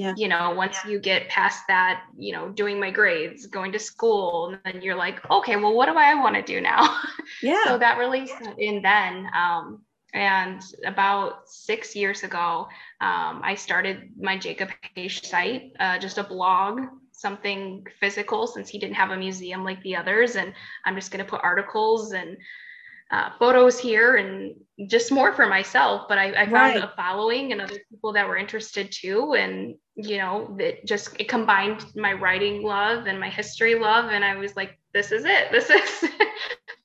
yeah. 0.00 0.14
you 0.16 0.28
know 0.28 0.54
once 0.54 0.78
yeah. 0.84 0.92
you 0.92 0.98
get 0.98 1.28
past 1.28 1.64
that 1.68 2.04
you 2.16 2.32
know 2.32 2.48
doing 2.48 2.80
my 2.80 2.90
grades 2.90 3.46
going 3.46 3.70
to 3.70 3.78
school 3.78 4.48
and 4.48 4.58
then 4.64 4.82
you're 4.82 4.96
like 4.96 5.18
okay 5.30 5.56
well 5.56 5.74
what 5.74 5.86
do 5.86 5.96
i 5.96 6.14
want 6.14 6.34
to 6.34 6.42
do 6.42 6.60
now? 6.60 7.00
Yeah. 7.42 7.64
So 7.64 7.78
that 7.78 7.96
really 7.96 8.26
set 8.26 8.58
in 8.58 8.82
then 8.82 9.26
um, 9.34 9.82
and 10.12 10.60
about 10.84 11.48
six 11.48 11.94
years 11.94 12.24
ago 12.24 12.66
um, 13.00 13.40
i 13.44 13.54
started 13.54 14.10
my 14.18 14.36
jacob 14.36 14.70
Haish 14.96 15.24
site 15.24 15.72
uh, 15.78 15.98
just 15.98 16.18
a 16.18 16.24
blog 16.24 16.80
something 17.12 17.86
physical 18.00 18.46
since 18.48 18.68
he 18.68 18.78
didn't 18.78 18.96
have 18.96 19.10
a 19.10 19.16
museum 19.16 19.62
like 19.62 19.80
the 19.82 19.94
others 19.94 20.34
and 20.34 20.52
i'm 20.84 20.96
just 20.96 21.12
going 21.12 21.24
to 21.24 21.30
put 21.30 21.40
articles 21.44 22.12
and 22.12 22.36
uh, 23.10 23.30
photos 23.38 23.78
here 23.78 24.16
and 24.16 24.54
just 24.88 25.10
more 25.10 25.32
for 25.32 25.46
myself. 25.46 26.06
But 26.08 26.18
I, 26.18 26.42
I 26.42 26.44
found 26.44 26.76
right. 26.76 26.84
a 26.84 26.92
following 26.96 27.52
and 27.52 27.60
other 27.60 27.78
people 27.90 28.12
that 28.12 28.28
were 28.28 28.36
interested 28.36 28.92
too. 28.92 29.34
And, 29.34 29.74
you 29.96 30.18
know, 30.18 30.54
that 30.58 30.86
just 30.86 31.20
it 31.20 31.28
combined 31.28 31.84
my 31.96 32.12
writing 32.12 32.62
love 32.62 33.06
and 33.06 33.18
my 33.18 33.28
history 33.28 33.74
love. 33.74 34.10
And 34.10 34.24
I 34.24 34.36
was 34.36 34.54
like, 34.56 34.78
this 34.94 35.12
is 35.12 35.24
it. 35.24 35.48
This 35.52 35.70
is 35.70 36.10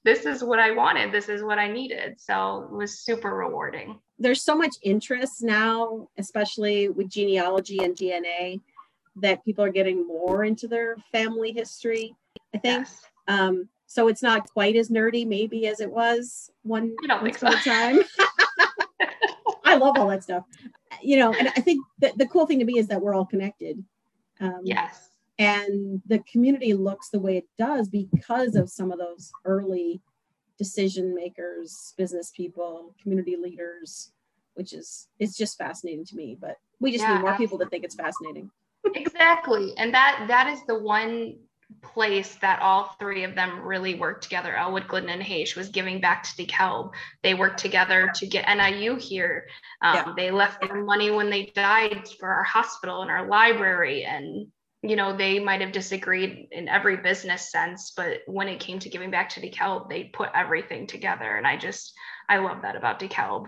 this 0.03 0.25
is 0.27 0.43
what 0.43 0.59
I 0.59 0.71
wanted. 0.71 1.11
This 1.11 1.29
is 1.29 1.43
what 1.43 1.57
I 1.57 1.67
needed. 1.71 2.21
So 2.21 2.67
it 2.69 2.71
was 2.71 2.99
super 2.99 3.35
rewarding. 3.35 3.99
There's 4.19 4.43
so 4.43 4.55
much 4.55 4.75
interest 4.83 5.41
now, 5.41 6.07
especially 6.17 6.89
with 6.89 7.09
genealogy 7.09 7.83
and 7.83 7.95
DNA, 7.95 8.61
that 9.15 9.43
people 9.43 9.63
are 9.63 9.71
getting 9.71 10.07
more 10.07 10.45
into 10.45 10.67
their 10.67 10.97
family 11.11 11.51
history. 11.51 12.15
I 12.53 12.59
think. 12.59 12.87
Yes. 12.87 13.01
Um, 13.27 13.67
so 13.87 14.07
it's 14.07 14.23
not 14.23 14.49
quite 14.51 14.75
as 14.75 14.89
nerdy 14.89 15.27
maybe 15.27 15.67
as 15.67 15.79
it 15.79 15.91
was 15.91 16.49
one 16.63 16.95
I 17.03 17.07
don't 17.07 17.23
think 17.23 17.37
so. 17.37 17.49
time. 17.51 17.99
I 19.65 19.75
love 19.75 19.97
all 19.97 20.09
that 20.09 20.23
stuff. 20.23 20.43
You 21.01 21.17
know, 21.17 21.33
and 21.33 21.49
I 21.49 21.61
think 21.61 21.85
that 21.99 22.17
the 22.17 22.27
cool 22.27 22.45
thing 22.45 22.59
to 22.59 22.65
me 22.65 22.77
is 22.77 22.87
that 22.87 23.01
we're 23.01 23.13
all 23.13 23.25
connected. 23.25 23.83
Um, 24.39 24.61
yes. 24.63 25.09
And 25.37 26.01
the 26.07 26.19
community 26.31 26.73
looks 26.73 27.09
the 27.09 27.19
way 27.19 27.37
it 27.37 27.47
does 27.57 27.89
because 27.89 28.55
of 28.55 28.69
some 28.69 28.91
of 28.91 28.99
those 28.99 29.31
early 29.43 30.01
decision 30.57 31.13
makers, 31.13 31.93
business 31.97 32.31
people, 32.35 32.95
community 33.01 33.35
leaders, 33.35 34.11
which 34.53 34.71
is 34.71 35.07
it's 35.19 35.35
just 35.35 35.57
fascinating 35.57 36.05
to 36.05 36.15
me. 36.15 36.37
But 36.39 36.57
we 36.79 36.91
just 36.91 37.03
yeah, 37.03 37.15
need 37.15 37.21
more 37.21 37.31
absolutely. 37.31 37.45
people 37.45 37.65
to 37.65 37.69
think 37.69 37.83
it's 37.83 37.95
fascinating. 37.95 38.49
exactly. 38.95 39.73
And 39.77 39.93
that 39.93 40.25
that 40.27 40.47
is 40.47 40.63
the 40.67 40.79
one 40.79 41.35
place 41.81 42.35
that 42.35 42.61
all 42.61 42.95
three 42.99 43.23
of 43.23 43.35
them 43.35 43.61
really 43.61 43.95
worked 43.95 44.23
together. 44.23 44.55
Ellwood, 44.55 44.87
Glidden, 44.87 45.09
and 45.09 45.21
Haish 45.21 45.55
was 45.55 45.69
giving 45.69 45.99
back 45.99 46.23
to 46.23 46.45
DeKalb. 46.45 46.91
They 47.23 47.33
worked 47.33 47.59
together 47.59 48.11
to 48.15 48.27
get 48.27 48.47
NIU 48.47 48.95
here. 48.95 49.47
Um, 49.81 49.95
yeah. 49.95 50.13
They 50.15 50.31
left 50.31 50.61
their 50.61 50.83
money 50.83 51.11
when 51.11 51.29
they 51.29 51.51
died 51.55 52.07
for 52.19 52.29
our 52.29 52.43
hospital 52.43 53.01
and 53.01 53.11
our 53.11 53.27
library. 53.27 54.03
And, 54.03 54.47
you 54.81 54.95
know, 54.95 55.15
they 55.15 55.39
might 55.39 55.61
have 55.61 55.71
disagreed 55.71 56.47
in 56.51 56.67
every 56.67 56.97
business 56.97 57.51
sense, 57.51 57.93
but 57.95 58.19
when 58.27 58.47
it 58.47 58.59
came 58.59 58.79
to 58.79 58.89
giving 58.89 59.11
back 59.11 59.29
to 59.29 59.41
DeKalb, 59.41 59.89
they 59.89 60.05
put 60.05 60.29
everything 60.35 60.87
together. 60.87 61.35
And 61.35 61.47
I 61.47 61.57
just, 61.57 61.93
I 62.29 62.37
love 62.37 62.61
that 62.61 62.75
about 62.75 62.99
DeKalb. 62.99 63.47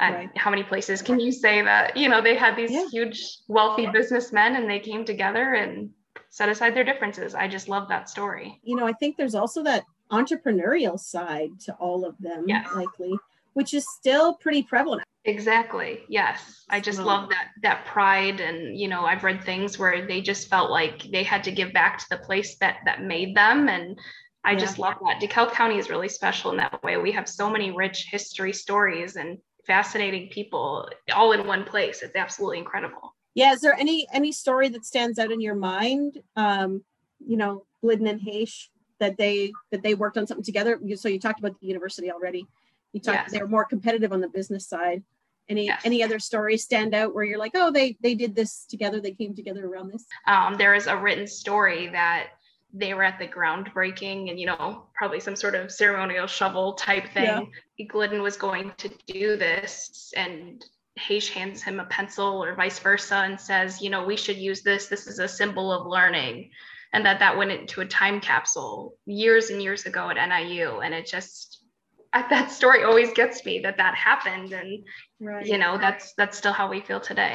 And 0.00 0.14
right. 0.14 0.30
how 0.36 0.50
many 0.50 0.64
places 0.64 1.02
can 1.02 1.20
you 1.20 1.30
say 1.30 1.62
that, 1.62 1.96
you 1.96 2.08
know, 2.08 2.20
they 2.20 2.34
had 2.34 2.56
these 2.56 2.72
yeah. 2.72 2.88
huge, 2.90 3.38
wealthy 3.46 3.86
businessmen 3.86 4.56
and 4.56 4.68
they 4.68 4.80
came 4.80 5.04
together 5.04 5.54
and 5.54 5.90
set 6.30 6.48
aside 6.48 6.74
their 6.74 6.84
differences. 6.84 7.34
I 7.34 7.48
just 7.48 7.68
love 7.68 7.88
that 7.88 8.08
story. 8.08 8.60
You 8.62 8.76
know, 8.76 8.86
I 8.86 8.92
think 8.92 9.16
there's 9.16 9.34
also 9.34 9.62
that 9.64 9.84
entrepreneurial 10.10 10.98
side 10.98 11.50
to 11.60 11.74
all 11.74 12.04
of 12.04 12.16
them, 12.18 12.44
yes. 12.46 12.68
likely, 12.74 13.14
which 13.54 13.74
is 13.74 13.86
still 13.98 14.34
pretty 14.34 14.62
prevalent. 14.62 15.04
Exactly. 15.26 16.00
Yes. 16.08 16.64
I 16.68 16.80
just 16.80 16.98
love 16.98 17.30
that 17.30 17.48
that 17.62 17.86
pride 17.86 18.40
and 18.40 18.78
you 18.78 18.88
know, 18.88 19.06
I've 19.06 19.24
read 19.24 19.42
things 19.42 19.78
where 19.78 20.06
they 20.06 20.20
just 20.20 20.48
felt 20.48 20.70
like 20.70 21.02
they 21.10 21.22
had 21.22 21.42
to 21.44 21.50
give 21.50 21.72
back 21.72 21.98
to 21.98 22.06
the 22.10 22.18
place 22.18 22.56
that 22.56 22.78
that 22.84 23.02
made 23.02 23.34
them 23.34 23.68
and 23.68 23.98
I 24.44 24.52
yeah. 24.52 24.58
just 24.58 24.78
love 24.78 24.96
that. 25.06 25.22
DeKalb 25.22 25.52
County 25.52 25.78
is 25.78 25.88
really 25.88 26.10
special 26.10 26.50
in 26.50 26.58
that 26.58 26.82
way. 26.82 26.98
We 26.98 27.12
have 27.12 27.26
so 27.26 27.48
many 27.48 27.70
rich 27.70 28.08
history 28.10 28.52
stories 28.52 29.16
and 29.16 29.38
fascinating 29.66 30.28
people 30.28 30.86
all 31.14 31.32
in 31.32 31.46
one 31.46 31.64
place. 31.64 32.02
It's 32.02 32.16
absolutely 32.16 32.58
incredible 32.58 33.13
yeah 33.34 33.52
is 33.52 33.60
there 33.60 33.74
any 33.74 34.06
any 34.12 34.32
story 34.32 34.68
that 34.68 34.84
stands 34.84 35.18
out 35.18 35.32
in 35.32 35.40
your 35.40 35.54
mind 35.54 36.22
um 36.36 36.82
you 37.26 37.36
know 37.36 37.64
glidden 37.80 38.06
and 38.06 38.20
haish 38.20 38.70
that 39.00 39.16
they 39.16 39.52
that 39.70 39.82
they 39.82 39.94
worked 39.94 40.16
on 40.16 40.26
something 40.26 40.44
together 40.44 40.78
so 40.96 41.08
you 41.08 41.18
talked 41.18 41.40
about 41.40 41.58
the 41.60 41.66
university 41.66 42.10
already 42.10 42.46
you 42.92 43.00
talked 43.00 43.18
yes. 43.18 43.32
they 43.32 43.40
were 43.40 43.48
more 43.48 43.64
competitive 43.64 44.12
on 44.12 44.20
the 44.20 44.28
business 44.28 44.66
side 44.66 45.02
any 45.48 45.66
yes. 45.66 45.82
any 45.84 46.02
other 46.02 46.18
stories 46.18 46.62
stand 46.62 46.94
out 46.94 47.14
where 47.14 47.24
you're 47.24 47.38
like 47.38 47.52
oh 47.54 47.70
they 47.70 47.96
they 48.00 48.14
did 48.14 48.34
this 48.34 48.64
together 48.64 49.00
they 49.00 49.12
came 49.12 49.34
together 49.34 49.66
around 49.66 49.92
this 49.92 50.06
um 50.26 50.56
there 50.56 50.74
is 50.74 50.86
a 50.86 50.96
written 50.96 51.26
story 51.26 51.88
that 51.88 52.28
they 52.72 52.92
were 52.92 53.04
at 53.04 53.18
the 53.18 53.28
groundbreaking 53.28 54.30
and 54.30 54.40
you 54.40 54.46
know 54.46 54.84
probably 54.94 55.20
some 55.20 55.36
sort 55.36 55.54
of 55.54 55.70
ceremonial 55.70 56.26
shovel 56.26 56.72
type 56.74 57.08
thing 57.12 57.52
yeah. 57.76 57.86
glidden 57.86 58.22
was 58.22 58.36
going 58.36 58.72
to 58.78 58.90
do 59.06 59.36
this 59.36 60.12
and 60.16 60.64
Haish 60.98 61.30
hands 61.30 61.62
him 61.62 61.80
a 61.80 61.84
pencil 61.86 62.42
or 62.42 62.54
vice 62.54 62.78
versa 62.78 63.16
and 63.16 63.40
says, 63.40 63.82
you 63.82 63.90
know, 63.90 64.04
we 64.04 64.16
should 64.16 64.36
use 64.36 64.62
this. 64.62 64.86
This 64.86 65.06
is 65.06 65.18
a 65.18 65.28
symbol 65.28 65.72
of 65.72 65.86
learning. 65.86 66.50
And 66.92 67.04
that 67.04 67.18
that 67.18 67.36
went 67.36 67.50
into 67.50 67.80
a 67.80 67.86
time 67.86 68.20
capsule 68.20 68.94
years 69.04 69.50
and 69.50 69.60
years 69.60 69.84
ago 69.86 70.10
at 70.10 70.28
NIU. 70.28 70.80
And 70.80 70.94
it 70.94 71.06
just, 71.06 71.64
that 72.12 72.52
story 72.52 72.84
always 72.84 73.12
gets 73.12 73.44
me 73.44 73.58
that 73.60 73.76
that 73.78 73.96
happened. 73.96 74.52
And, 74.52 74.84
right. 75.20 75.44
you 75.44 75.58
know, 75.58 75.76
that's, 75.76 76.14
that's 76.14 76.38
still 76.38 76.52
how 76.52 76.70
we 76.70 76.80
feel 76.80 77.00
today. 77.00 77.34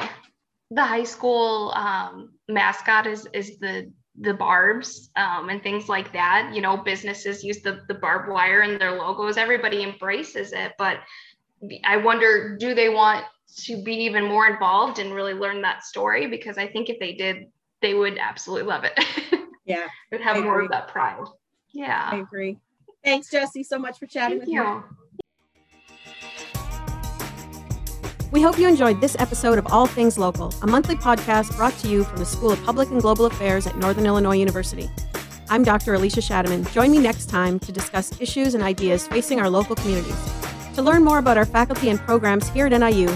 The 0.70 0.84
high 0.84 1.04
school 1.04 1.72
um, 1.72 2.30
mascot 2.48 3.06
is, 3.06 3.28
is 3.34 3.58
the, 3.58 3.92
the 4.18 4.32
barbs 4.32 5.10
um, 5.16 5.50
and 5.50 5.62
things 5.62 5.90
like 5.90 6.14
that. 6.14 6.52
You 6.54 6.62
know, 6.62 6.78
businesses 6.78 7.44
use 7.44 7.60
the, 7.60 7.82
the 7.88 7.94
barbed 7.94 8.30
wire 8.30 8.62
in 8.62 8.78
their 8.78 8.92
logos. 8.92 9.36
Everybody 9.36 9.82
embraces 9.82 10.54
it, 10.54 10.72
but 10.78 11.00
I 11.84 11.98
wonder, 11.98 12.56
do 12.58 12.74
they 12.74 12.88
want 12.88 13.26
to 13.56 13.82
be 13.82 13.94
even 13.94 14.24
more 14.24 14.46
involved 14.46 14.98
and 14.98 15.12
really 15.12 15.34
learn 15.34 15.62
that 15.62 15.84
story 15.84 16.26
because 16.26 16.58
I 16.58 16.66
think 16.66 16.88
if 16.88 16.98
they 16.98 17.12
did, 17.14 17.46
they 17.82 17.94
would 17.94 18.18
absolutely 18.18 18.66
love 18.68 18.84
it. 18.84 18.98
Yeah. 19.66 19.86
would 20.10 20.20
have 20.22 20.42
more 20.42 20.60
of 20.62 20.70
that 20.70 20.88
pride. 20.88 21.22
Yeah. 21.72 22.08
I 22.10 22.16
agree. 22.16 22.58
Thanks, 23.04 23.30
Jessie, 23.30 23.62
so 23.62 23.78
much 23.78 24.00
for 24.00 24.06
chatting 24.06 24.40
Thank 24.40 24.48
with 24.48 24.54
you. 24.54 24.64
me. 24.64 24.80
We 28.32 28.42
hope 28.42 28.58
you 28.58 28.66
enjoyed 28.68 29.00
this 29.00 29.16
episode 29.18 29.58
of 29.58 29.66
All 29.72 29.86
Things 29.86 30.18
Local, 30.18 30.52
a 30.62 30.66
monthly 30.66 30.96
podcast 30.96 31.56
brought 31.56 31.76
to 31.78 31.88
you 31.88 32.04
from 32.04 32.18
the 32.18 32.24
School 32.24 32.50
of 32.50 32.62
Public 32.64 32.90
and 32.90 33.00
Global 33.00 33.26
Affairs 33.26 33.66
at 33.66 33.76
Northern 33.76 34.06
Illinois 34.06 34.36
University. 34.36 34.88
I'm 35.48 35.64
Dr. 35.64 35.94
Alicia 35.94 36.20
Schatteman. 36.20 36.70
Join 36.72 36.90
me 36.92 36.98
next 36.98 37.26
time 37.26 37.58
to 37.60 37.72
discuss 37.72 38.12
issues 38.20 38.54
and 38.54 38.62
ideas 38.62 39.06
facing 39.08 39.40
our 39.40 39.50
local 39.50 39.74
communities. 39.74 40.16
To 40.74 40.82
learn 40.82 41.02
more 41.04 41.18
about 41.18 41.36
our 41.38 41.44
faculty 41.44 41.90
and 41.90 41.98
programs 41.98 42.48
here 42.50 42.66
at 42.66 42.72
NIU, 42.72 43.08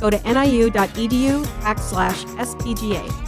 go 0.00 0.10
to 0.10 0.18
niu.edu 0.24 1.46
backslash 1.62 2.24
SPGA. 2.38 3.27